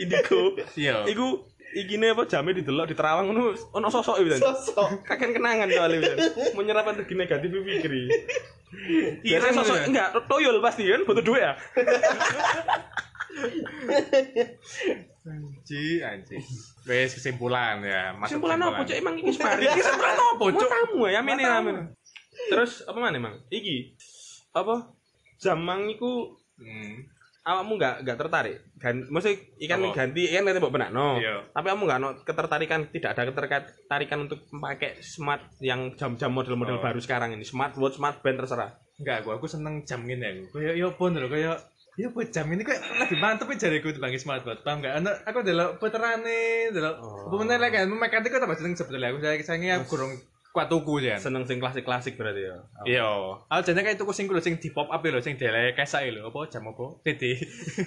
Indigo. 0.00 0.40
Iya. 0.76 1.08
Iku 1.08 1.48
ikine 1.76 2.16
apa 2.16 2.24
jame 2.24 2.56
didelok 2.56 2.92
di 2.92 2.96
Terawang 2.96 3.32
ngono 3.32 3.52
ono 3.76 3.88
sosok 3.92 4.20
e 4.24 4.36
Sosok. 4.40 5.04
Kakek 5.04 5.36
kenangan 5.36 5.68
soalnya 5.68 6.00
bisa 6.00 6.14
menyerap 6.56 6.88
energi 6.88 7.14
negatif 7.16 7.52
Fikri. 7.52 8.08
Iya, 9.24 9.40
Biasanya 9.40 9.54
sosok 9.64 9.76
enggak 9.88 10.08
toyol 10.28 10.60
pasti 10.60 10.88
kan 10.88 11.04
butuh 11.04 11.24
duit 11.24 11.40
ya. 11.44 11.52
Anji, 15.26 15.98
anji. 15.98 16.36
Wes 16.84 17.10
kesimpulan 17.12 17.82
ya. 17.82 18.14
masuk 18.14 18.38
Kesimpulan 18.38 18.60
apa 18.60 18.80
cok 18.80 18.96
emang 18.96 19.14
iki 19.16 19.30
separi. 19.30 19.66
Kesimpulan 19.74 20.14
apa, 20.14 20.44
Cuk? 20.46 20.54
Matamu 20.62 21.02
ya 21.06 21.18
amene 21.18 21.42
Matamu. 21.42 21.58
amene. 21.60 21.80
Terus 22.46 22.72
apa 22.82 22.94
mana 22.96 23.16
emang? 23.16 23.34
Iki 23.48 23.76
apa 24.52 24.74
jamang 25.36 25.88
iku 25.88 26.32
Hmm. 26.56 27.04
awakmu 27.44 27.76
enggak 27.76 28.00
enggak 28.00 28.16
tertarik 28.16 28.56
gan 28.80 28.96
mesti 29.06 29.36
ikan 29.60 29.76
Apa? 29.82 29.92
ganti 29.92 30.24
ikan 30.24 30.40
nanti 30.40 30.56
mbok 30.56 30.72
benakno 30.72 31.20
Iya. 31.20 31.44
tapi 31.52 31.68
kamu 31.68 31.84
enggak 31.84 32.00
no 32.00 32.08
ketertarikan 32.16 32.80
tidak 32.88 33.12
ada 33.12 33.28
ketertarikan 33.28 34.24
untuk 34.24 34.40
memakai 34.48 34.96
smart 34.98 35.52
yang 35.60 35.92
jam-jam 35.92 36.32
model-model 36.32 36.80
Oh. 36.80 36.82
baru 36.82 36.96
sekarang 36.96 37.36
ini 37.36 37.44
smartwatch 37.44 38.00
smart 38.00 38.24
band 38.24 38.40
terserah 38.40 38.72
Enggak, 38.96 39.20
aku 39.20 39.36
aku 39.36 39.44
seneng 39.44 39.84
jam 39.84 40.00
gini 40.00 40.24
aku. 40.24 40.56
Kayak 40.56 40.74
yo 40.74 40.88
pun 40.90 41.12
lho, 41.12 41.28
kayak 41.28 41.60
Ya 41.96 42.12
buat 42.12 42.28
jam 42.28 42.44
ini 42.48 42.60
kayak 42.60 42.76
lebih 43.00 43.16
mantep 43.16 43.48
ya 43.48 43.68
jariku 43.68 43.88
dibanding 43.88 44.20
smartwatch. 44.20 44.60
Paham 44.60 44.84
enggak? 44.84 45.00
Ana 45.00 45.16
aku 45.24 45.40
delok 45.40 45.80
puterane, 45.80 46.68
delok 46.68 47.00
Oh. 47.00 47.24
apa 47.26 47.34
meneh 47.40 47.56
lek 47.56 47.70
kan 47.72 47.88
mekanik 47.88 48.28
kok 48.28 48.38
tambah 48.38 48.52
seneng 48.52 48.76
sebetulnya 48.76 49.08
aku 49.08 49.18
saya 49.18 49.40
sayangnya 49.40 49.80
aku 49.80 49.96
kurang 49.96 50.12
kuat 50.52 50.68
tuku 50.68 51.00
jan. 51.00 51.16
Seneng 51.16 51.44
sing 51.44 51.56
klasik-klasik 51.56 52.16
berarti 52.16 52.48
ya. 52.48 52.56
Iya. 52.84 53.08
Aku 53.46 53.60
jane 53.62 53.80
kayak 53.80 53.96
tuku 53.96 54.12
sing 54.12 54.24
kulo 54.24 54.40
sing 54.40 54.56
di 54.56 54.68
pop 54.68 54.88
up 54.88 55.00
lho 55.00 55.20
sing 55.20 55.36
dele 55.36 55.72
kesak 55.72 56.04
lho 56.06 56.28
apa 56.28 56.48
jam 56.48 56.68
apa? 56.68 57.00
Titi. 57.00 57.32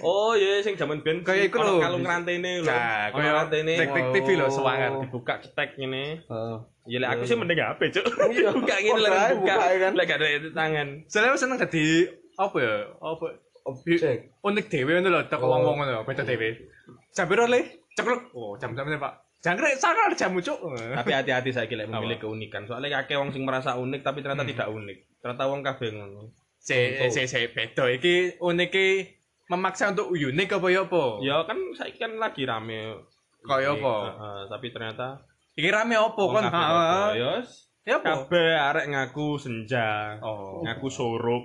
Oh 0.02 0.34
iya 0.34 0.58
sing 0.58 0.74
jaman 0.74 1.02
biyen 1.02 1.22
Kayak 1.22 1.50
iku 1.50 1.62
lho. 1.62 1.78
Kalung 1.78 2.02
rantene 2.02 2.62
lho. 2.62 2.70
Nah, 2.70 3.10
kaya 3.10 3.30
rantene. 3.32 3.74
tek-tek 3.74 4.06
TV 4.12 4.28
lho 4.34 4.46
sewangan. 4.46 5.02
Dibuka 5.02 5.38
cetek 5.38 5.78
ngene. 5.78 6.26
Heeh. 6.26 6.56
Ya 6.86 6.98
lek 6.98 7.10
aku 7.14 7.22
sih 7.26 7.38
mending 7.38 7.58
HP, 7.58 7.80
Cuk. 7.94 8.06
Iya. 8.30 8.50
Buka 8.58 8.74
ngene 8.74 9.00
lek 9.02 9.12
Buka 9.38 9.54
ae 9.54 9.74
kan. 9.78 9.92
Lek 9.94 10.06
gak 10.06 10.18
ada 10.18 10.50
tangan. 10.50 10.88
Soalnya 11.06 11.30
aku 11.30 11.38
seneng 11.38 11.58
dadi 11.58 11.86
apa 12.34 12.56
ya? 12.58 12.74
Apa 12.98 13.26
Objek. 13.64 14.40
unik 14.40 14.66
dhewe 14.66 14.90
ngono 14.96 15.08
lho 15.10 15.20
teko 15.26 15.44
wong-wong 15.44 15.76
ngono 15.78 16.02
beda 16.02 16.22
dhewe. 16.22 16.48
Jam 17.10 17.26
piro 17.26 17.44
le? 17.44 17.84
Cekluk. 17.92 18.32
Oh, 18.32 18.54
jam-jam 18.56 18.86
Pak. 18.86 19.14
Jangkrik 19.40 19.76
sana 19.76 20.06
ada 20.06 20.14
jamu 20.14 20.38
cuk. 20.38 20.60
Tapi 20.94 21.10
hati-hati 21.10 21.48
saiki 21.48 21.72
lek 21.72 21.88
memilih 21.88 22.16
keunikan. 22.22 22.64
Soalnya 22.64 23.00
akeh 23.00 23.16
wong 23.16 23.32
sing 23.32 23.42
merasa 23.42 23.74
unik 23.74 24.00
tapi 24.00 24.20
ternyata 24.20 24.44
Hmm. 24.44 24.52
tidak 24.52 24.68
unik. 24.68 24.98
Ternyata 25.18 25.44
wong 25.46 25.60
kabeh 25.60 25.88
ngono. 25.90 26.22
Se 26.60 26.76
se 27.08 27.24
se 27.24 27.48
beda 27.48 27.88
iki 27.88 28.36
unik 28.36 28.74
memaksa 29.48 29.90
untuk 29.90 30.12
unik 30.12 30.48
apa 30.52 30.66
ya 30.68 30.84
apa? 30.84 31.04
Ya 31.20 31.36
kan 31.42 31.56
saiki 31.72 31.98
kan 31.98 32.12
lagi 32.14 32.44
rame. 32.44 33.00
Kaya 33.40 33.72
apa? 33.72 33.94
Heeh, 34.06 34.40
tapi 34.46 34.66
ternyata 34.68 35.24
Iki 35.50 35.68
rame 35.68 35.96
apa 35.96 36.20
kon? 36.20 36.44
padha. 36.44 36.52
ha. 36.52 37.16
Ya 37.16 37.40
Ya 37.80 37.96
apa? 37.96 38.28
kabeh 38.28 38.44
arek 38.52 38.86
ngaku 38.86 39.40
senja. 39.40 40.20
Oh. 40.20 40.60
Ngaku 40.60 40.86
surup. 40.86 41.44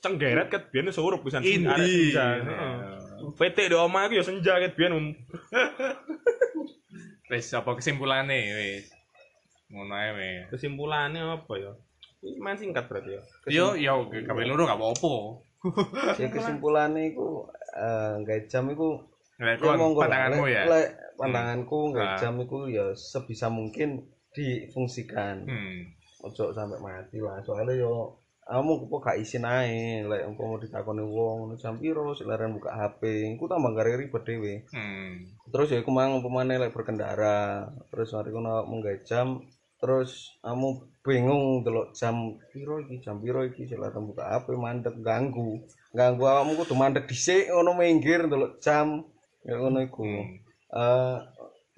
Cenggeret 0.00 0.48
ket 0.48 0.70
biyen 0.70 0.90
surup 0.90 1.20
pisan 1.20 1.44
Indi. 1.44 1.66
arek 1.66 1.86
senja. 1.86 2.24
Heeh. 2.40 2.76
PT 3.36 3.68
di 3.68 3.76
omah 3.76 4.08
iku 4.08 4.14
ya 4.16 4.24
senja 4.24 4.56
ket 4.58 4.74
biyen. 4.74 4.92
Wis 7.30 7.46
apa 7.54 7.78
kesimpulane 7.78 8.38
wis. 8.50 8.90
Ngono 9.70 9.94
ae 9.94 10.10
wis. 10.12 10.46
Kesimpulannya 10.50 11.22
apa 11.22 11.52
ya? 11.54 11.72
Ini 12.20 12.36
main 12.36 12.58
singkat 12.58 12.90
berarti 12.90 13.14
ya. 13.14 13.22
Yo 13.46 13.66
yo 13.76 13.92
kabeh 14.10 14.44
loro 14.44 14.66
gak 14.66 14.76
apa-apa. 14.76 15.14
Ya 16.20 16.26
kesimpulannya 16.26 17.12
iku 17.12 17.44
eh 17.70 18.14
gawe 18.24 18.40
jam 18.48 18.66
iku 18.68 18.98
Lek 19.40 19.56
ya 19.56 19.72
pandanganmu 19.72 20.44
ya. 20.48 20.62
lek 20.68 20.88
pandanganku 21.16 21.92
gawe 21.92 22.08
Ah. 22.12 22.18
jam 22.18 22.36
iku 22.36 22.66
ya 22.66 22.92
sebisa 22.92 23.46
mungkin 23.48 24.04
difungsikan. 24.34 25.44
Hmm. 25.44 25.78
Ojo 26.20 26.52
sampai 26.52 26.76
mati 26.76 27.20
lah. 27.20 27.40
Soalnya 27.40 27.78
yo 27.78 28.19
kamu 28.50 28.90
kok 28.90 28.98
gak 29.06 29.18
isin 29.22 29.46
ae 29.46 30.02
lek 30.02 30.26
engko 30.26 30.42
mau 30.42 30.58
ditakoni 30.58 31.06
wong 31.06 31.34
ngono 31.46 31.54
jam 31.54 31.78
piro 31.78 32.10
sik 32.18 32.26
leren 32.26 32.58
buka 32.58 32.74
HP. 32.74 33.30
Iku 33.38 33.46
tambah 33.46 33.70
gare 33.78 33.94
ribet 33.94 34.26
dhewe. 34.26 34.66
Hmm. 34.74 35.30
terus 35.50 35.70
ya 35.70 35.82
aku 35.82 35.90
mang 35.90 36.18
umpamane 36.18 36.58
lek 36.58 36.74
berkendara 36.74 37.66
terus 37.90 38.14
mari 38.14 38.30
kono 38.30 38.66
menggawe 38.66 38.98
jam 39.02 39.42
terus 39.82 40.38
kamu 40.44 40.68
bingung 41.02 41.64
delok 41.66 41.90
jam 41.96 42.38
piro 42.52 42.78
iki 42.78 43.00
jam 43.02 43.18
piro 43.18 43.42
iki 43.42 43.66
silakan 43.66 44.10
buka 44.10 44.30
HP 44.30 44.54
mandek 44.54 44.94
ganggu 45.00 45.58
ganggu 45.90 46.22
awakmu 46.22 46.54
kudu 46.54 46.74
mandek 46.78 47.10
dhisik 47.10 47.50
ngono 47.50 47.74
minggir 47.74 48.30
delok 48.30 48.62
jam 48.62 49.02
ya 49.42 49.58
ngono 49.58 49.78
iku 49.82 50.04
Hmm. 50.06 50.38
eh 50.70 51.16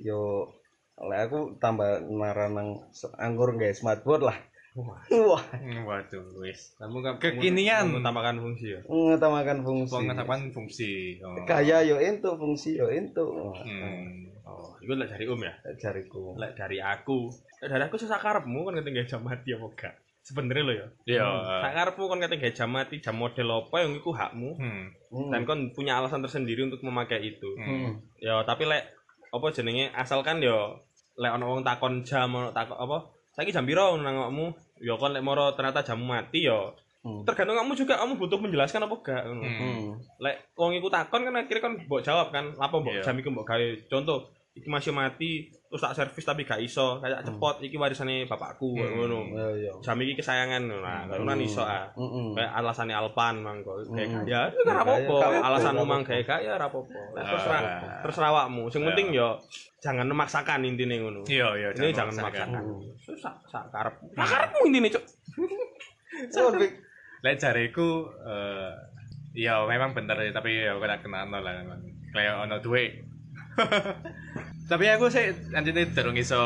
yo 0.02 0.52
lek 1.00 1.20
aku 1.32 1.56
tambah 1.56 2.04
naranang 2.04 2.82
anggur 3.16 3.56
nggawe 3.56 3.72
smartboard 3.72 4.22
lah 4.28 4.38
wah 4.74 5.42
Hmm, 5.52 5.84
Waduh, 5.84 6.24
wis. 6.38 6.72
Kamu 6.74 6.98
kan 6.98 7.14
Kekinian. 7.18 7.92
tambahkan 7.94 8.36
fungsi 8.36 8.72
ya. 8.72 8.80
ngutamakan 8.82 9.60
fungsi 9.60 9.92
Pengetahuan 9.92 10.40
fungsi. 10.48 10.92
Oh. 11.20 11.36
kaya 11.44 11.82
yo 11.82 11.96
ento 11.96 12.34
fungsi 12.34 12.76
yo 12.76 12.88
ento 12.88 13.52
Hmm. 13.52 14.32
Oh, 14.42 14.74
itu 14.78 14.90
lek 14.90 15.06
dari 15.06 15.24
Om 15.24 15.40
ya. 15.40 15.54
jariku 15.76 16.34
Lek 16.34 16.52
dari 16.52 16.76
aku, 16.76 17.30
lek 17.58 17.68
dari 17.68 17.82
aku 17.82 17.96
susah 17.96 18.18
karepmu 18.18 18.64
kan 18.64 18.74
ketinggalan 18.74 19.06
jam 19.06 19.22
mati 19.22 19.50
apa 19.50 19.64
enggak? 19.64 19.94
Sebenarnya 20.20 20.62
lo 20.62 20.72
ya. 20.72 20.86
Iya. 21.08 21.26
Sak 21.60 21.72
karepmu 21.72 22.04
kan 22.06 22.18
ketinggalan 22.20 22.52
jam 22.52 22.68
mati, 22.68 22.94
jam 22.98 23.14
model 23.14 23.48
apa 23.52 23.76
yang 23.78 23.92
iku 23.92 24.10
hakmu 24.10 24.50
Hmm. 24.54 24.90
Hmm. 25.08 25.30
dan 25.30 25.44
kon 25.44 25.70
punya 25.70 25.96
alasan 25.96 26.20
tersendiri 26.20 26.64
untuk 26.64 26.80
memakai 26.80 27.22
itu. 27.22 27.48
Hmm. 27.54 28.02
Ya, 28.18 28.42
tapi 28.42 28.64
lek 28.64 28.82
apa 29.28 29.46
jenenge 29.50 29.88
asalkan 29.92 30.40
yo 30.40 30.80
lek 31.14 31.30
ono 31.30 31.44
wong 31.46 31.62
takon 31.62 32.02
jam 32.02 32.28
ono 32.28 32.50
takon 32.50 32.76
apa? 32.78 32.98
Saiki 33.32 33.50
jam 33.50 33.64
piro 33.64 33.96
nang 33.96 34.14
awakmu? 34.18 34.52
Ya 34.82 34.96
kon 34.96 35.12
lek 35.12 35.24
moro 35.24 35.52
ternyata 35.52 35.80
jammu 35.82 36.04
mati 36.04 36.44
yo 36.44 36.76
Hmm. 37.02 37.26
tergantung 37.26 37.58
kamu 37.58 37.74
juga 37.74 37.98
kamu 37.98 38.14
butuh 38.14 38.38
menjelaskan 38.38 38.86
apa 38.86 38.94
enggak 38.94 39.22
ngono. 39.26 39.42
Hmm. 39.42 39.58
Hmm. 39.58 39.86
lek 40.22 40.54
wong 40.54 40.78
iku 40.78 40.86
takon 40.86 41.26
kan 41.26 41.34
akhirnya 41.34 41.58
kan 41.58 41.72
mbok 41.82 41.98
jawab 41.98 42.30
kan 42.30 42.54
apa 42.54 42.76
mbok 42.78 42.94
Iya. 42.94 43.02
jam 43.02 43.18
iku 43.18 43.34
mbok 43.34 43.42
gawe 43.42 43.66
contoh 43.90 44.30
iki 44.52 44.68
masih 44.68 44.92
mati 44.92 45.32
terus 45.48 45.80
tak 45.80 45.96
servis 45.96 46.20
tapi 46.22 46.42
gak 46.42 46.60
iso 46.60 47.00
kayak 47.00 47.24
cepot 47.24 47.56
iki 47.58 47.74
warisane 47.74 48.24
bapakku 48.24 48.74
Hmm. 48.74 49.00
ngono 49.00 49.20
Ya, 49.32 49.48
ya. 49.62 49.72
jam 49.80 49.96
iki 49.96 50.12
kesayangan 50.14 50.60
nah 50.68 51.06
kalau 51.06 51.24
kan 51.24 51.40
iso 51.40 51.60
ah 51.60 51.88
Mm-mm. 51.94 52.36
kayak 52.36 52.52
alasannya 52.54 52.92
Alpan 52.92 53.34
mangko 53.38 53.80
kayak 53.88 54.12
Hmm. 54.12 54.24
ya 54.24 54.40
itu 54.46 54.60
kan 54.62 54.76
apa 54.78 54.92
Gak 54.92 55.08
apa-apa. 55.08 55.40
alasanmu 55.42 55.78
Gak 55.78 55.88
mang 55.88 56.02
apa-apa. 56.02 56.08
kayak 56.12 56.24
kaya 56.28 56.50
ora 56.52 56.66
apa-apa 56.66 57.00
Lek 57.10 57.16
Ah. 57.18 57.26
terserah 57.26 57.62
terserah 58.02 58.28
awakmu 58.30 58.62
sing 58.68 58.82
penting 58.84 59.06
yo 59.10 59.28
jangan 59.78 60.04
memaksakan 60.06 60.60
intine 60.62 60.94
ngono 60.98 61.24
Iya, 61.24 61.48
iya. 61.54 61.68
ini 61.72 61.88
jangan 61.90 62.12
memaksakan 62.14 62.60
Hmm. 62.60 62.80
susah 62.98 63.34
sak 63.46 63.64
karep 63.68 63.94
sak 64.12 64.28
karepmu 64.28 64.60
intine 64.66 64.88
cuk 64.90 65.04
Bik. 66.54 66.72
Lek 67.22 67.36
jariku 67.36 67.88
eh 68.20 68.70
ya 69.34 69.64
memang 69.64 69.90
bener 69.92 70.18
ya, 70.18 70.30
tapi 70.30 70.52
ya 70.58 70.76
ora 70.76 70.98
kenano 70.98 71.38
lah 71.38 71.56
memang. 71.56 71.80
Kayak 72.12 72.44
ono 72.44 72.60
duwe. 72.60 72.84
tapi 74.70 74.84
aku 74.88 75.12
sih 75.12 75.28
anjene 75.52 75.90
durung 75.92 76.16
iso. 76.16 76.40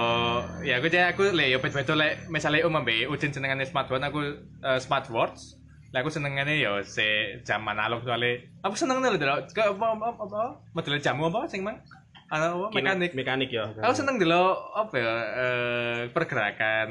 Ya 0.66 0.82
aku 0.82 0.90
cek 0.90 1.14
aku 1.14 1.30
le 1.30 1.52
yo 1.52 1.58
beda 1.62 1.94
lek 1.94 2.26
misale 2.32 2.64
ambe 2.64 3.06
Udin 3.06 3.30
senengane 3.30 3.64
smartphone 3.66 4.04
aku 4.06 4.20
eh, 4.64 4.80
smartwatch. 4.82 5.58
Lah 5.94 6.02
aku 6.02 6.10
senengane 6.10 6.58
yo 6.58 6.82
se 6.82 7.38
jam 7.46 7.62
analog 7.68 8.02
soalnya. 8.02 8.42
Aku 8.66 8.74
seneng 8.74 8.98
lho 8.98 9.14
delok 9.14 9.50
ke 9.54 9.62
apa 9.62 9.86
apa 9.94 10.06
apa 10.18 10.42
model 10.74 10.98
jamu 10.98 11.30
apa 11.30 11.46
sing 11.46 11.62
mang? 11.62 11.78
Ana 12.26 12.58
apa 12.58 12.74
mekanik. 12.74 13.14
mekanik 13.14 13.54
ya 13.54 13.70
Aku 13.86 13.94
seneng 13.94 14.18
delok 14.18 14.74
apa 14.74 14.94
ya 14.98 15.14
eh, 15.14 15.98
pergerakan 16.10 16.90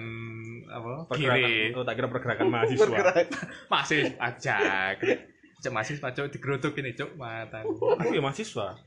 apa 0.72 0.94
pergerakan. 1.12 1.44
kiri 1.44 1.76
oh 1.76 1.84
tak 1.84 1.94
kira 2.00 2.08
pergerakan 2.08 2.48
mahasiswa. 2.48 2.88
Bergerak. 2.88 3.28
masih 3.74 4.16
aja 4.16 4.58
cek 5.66 5.74
masih 5.74 5.98
cok 5.98 6.30
digerutuk 6.30 6.78
ini 6.78 6.94
cok 6.94 7.18
mata 7.18 7.66
aku 7.66 8.14
ya 8.14 8.22
mahasiswa 8.22 8.78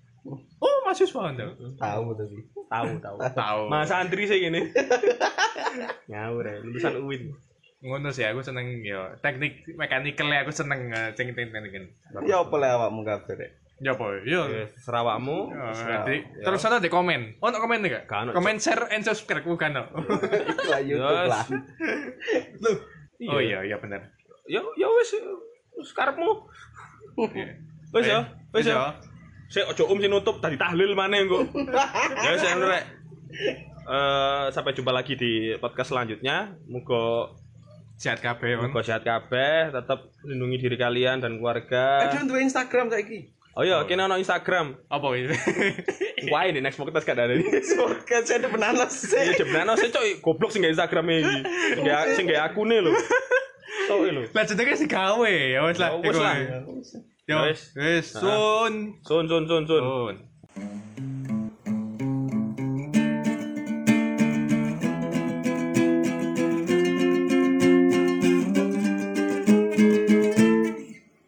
oh 0.58 0.76
mahasiswa 0.82 1.20
anda 1.26 1.46
Tahu 1.74 2.04
tapi. 2.12 2.38
tahu 2.66 2.88
tahu 2.98 3.16
tahu 3.32 3.60
Mas 3.66 3.88
antri 3.88 4.24
sih 4.24 4.38
gini. 4.40 4.60
Ngawur 6.10 6.44
ya, 6.44 6.56
lulusan 6.60 6.94
UIN. 6.98 7.32
ngono 7.78 8.10
sih 8.10 8.26
aku 8.26 8.42
seneng 8.42 8.82
yo 8.82 8.98
teknik 9.18 9.62
mekanikalnya 9.70 10.42
aku 10.42 10.50
seneng 10.50 10.90
eh, 10.90 11.14
ceng 11.14 11.30
ceng 11.30 11.46
ceng 11.48 11.62
ceng 11.64 11.84
Ya 12.26 12.42
apa 12.42 12.50
le 12.52 12.66
awakmu 12.68 13.00
kabeh 13.02 13.34
rek? 13.34 13.50
ya 13.78 13.94
apa 13.94 14.18
yo 14.20 14.50
Serawakmu, 14.76 15.36
Oh, 15.48 15.70
Serah. 15.70 16.02
nanti 16.02 16.26
terus 16.36 16.58
sana 16.58 16.76
di 16.76 16.90
komen 16.90 17.38
oh 17.38 17.46
no 17.46 17.56
komen 17.56 17.78
nih 17.78 18.02
Gak 18.02 18.10
ono, 18.10 18.30
gak 18.30 18.36
komen 18.36 18.58
share 18.58 18.90
and 18.90 19.00
subscribe 19.00 19.46
bukan 19.46 19.70
no 19.72 19.86
Iku 19.94 20.66
lah 20.66 20.80
YouTube 20.82 21.30
lah. 21.30 21.46
oh 23.28 23.38
iya 23.38 23.62
iya 23.62 23.76
bener 23.76 24.10
ya 24.44 24.58
ya 24.74 24.88
wis 24.90 25.14
wis 25.72 25.90
karepmu. 25.92 26.50
Wis 27.88 28.04
ya, 28.04 28.20
wis 28.50 28.66
ya. 28.66 28.98
Sik 29.48 29.64
ojo 29.66 29.84
um 29.88 29.98
sing 29.98 30.08
nutup 30.08 30.38
tadi 30.38 30.54
tahlil 30.54 30.92
maneh 30.92 31.24
engko. 31.24 31.40
ya 32.24 32.28
wis 32.30 32.42
ya 32.42 32.54
rek. 32.54 32.84
Eh 33.82 34.44
sampai 34.50 34.72
jumpa 34.72 34.92
lagi 34.92 35.14
di 35.14 35.32
podcast 35.56 35.88
selanjutnya. 35.88 36.52
Muga 36.64 37.32
sehat 37.96 38.20
kabeh 38.20 38.54
on 38.54 38.68
muga 38.68 38.84
sehat 38.84 39.02
kabeh, 39.02 39.72
tetap 39.72 39.98
lindungi 40.22 40.60
diri 40.60 40.76
kalian 40.76 41.18
dan 41.18 41.32
Eh, 41.32 41.36
keluarga. 41.36 42.06
dia 42.06 42.22
duwe 42.22 42.40
Instagram 42.40 42.88
saiki. 42.88 43.32
Oh 43.58 43.66
iya, 43.66 43.82
kene 43.82 44.06
ono 44.06 44.14
Instagram. 44.14 44.86
apa 44.86 45.06
ini 45.18 45.34
Wah, 46.30 46.46
ini 46.46 46.60
next 46.60 46.78
podcast 46.78 47.02
gak 47.02 47.18
ada. 47.18 47.34
Kan 48.06 48.22
saya 48.22 48.38
ada 48.38 48.48
bananas 48.48 49.02
Iya 49.08 49.34
sih. 49.34 49.42
jebnano 49.42 49.74
sih 49.74 49.90
coy 49.90 50.22
goblok 50.22 50.52
sing 50.52 50.62
gak 50.62 50.78
Instagram 50.78 51.10
iki. 51.10 51.36
Sing 51.74 51.82
gak 51.82 52.02
sing 52.14 52.24
gak 52.28 52.42
akune 52.44 52.78
lho. 52.78 52.94
Tok 53.88 53.98
lho. 54.04 54.22
lah 54.30 54.44
jenenge 54.44 54.76
sih 54.76 54.86
gawe 54.86 55.26
ya 55.26 55.58
wes 55.64 55.78
lah 55.80 55.90
Ya 55.90 55.98
wes 55.98 56.18
lah. 56.20 56.34
Wes. 57.28 57.72
wes 57.76 58.06
sun 58.12 58.94
Sun 59.02 59.28
sun 59.28 59.48
sun 59.48 59.66
sun. 59.66 59.82
sun 59.82 60.28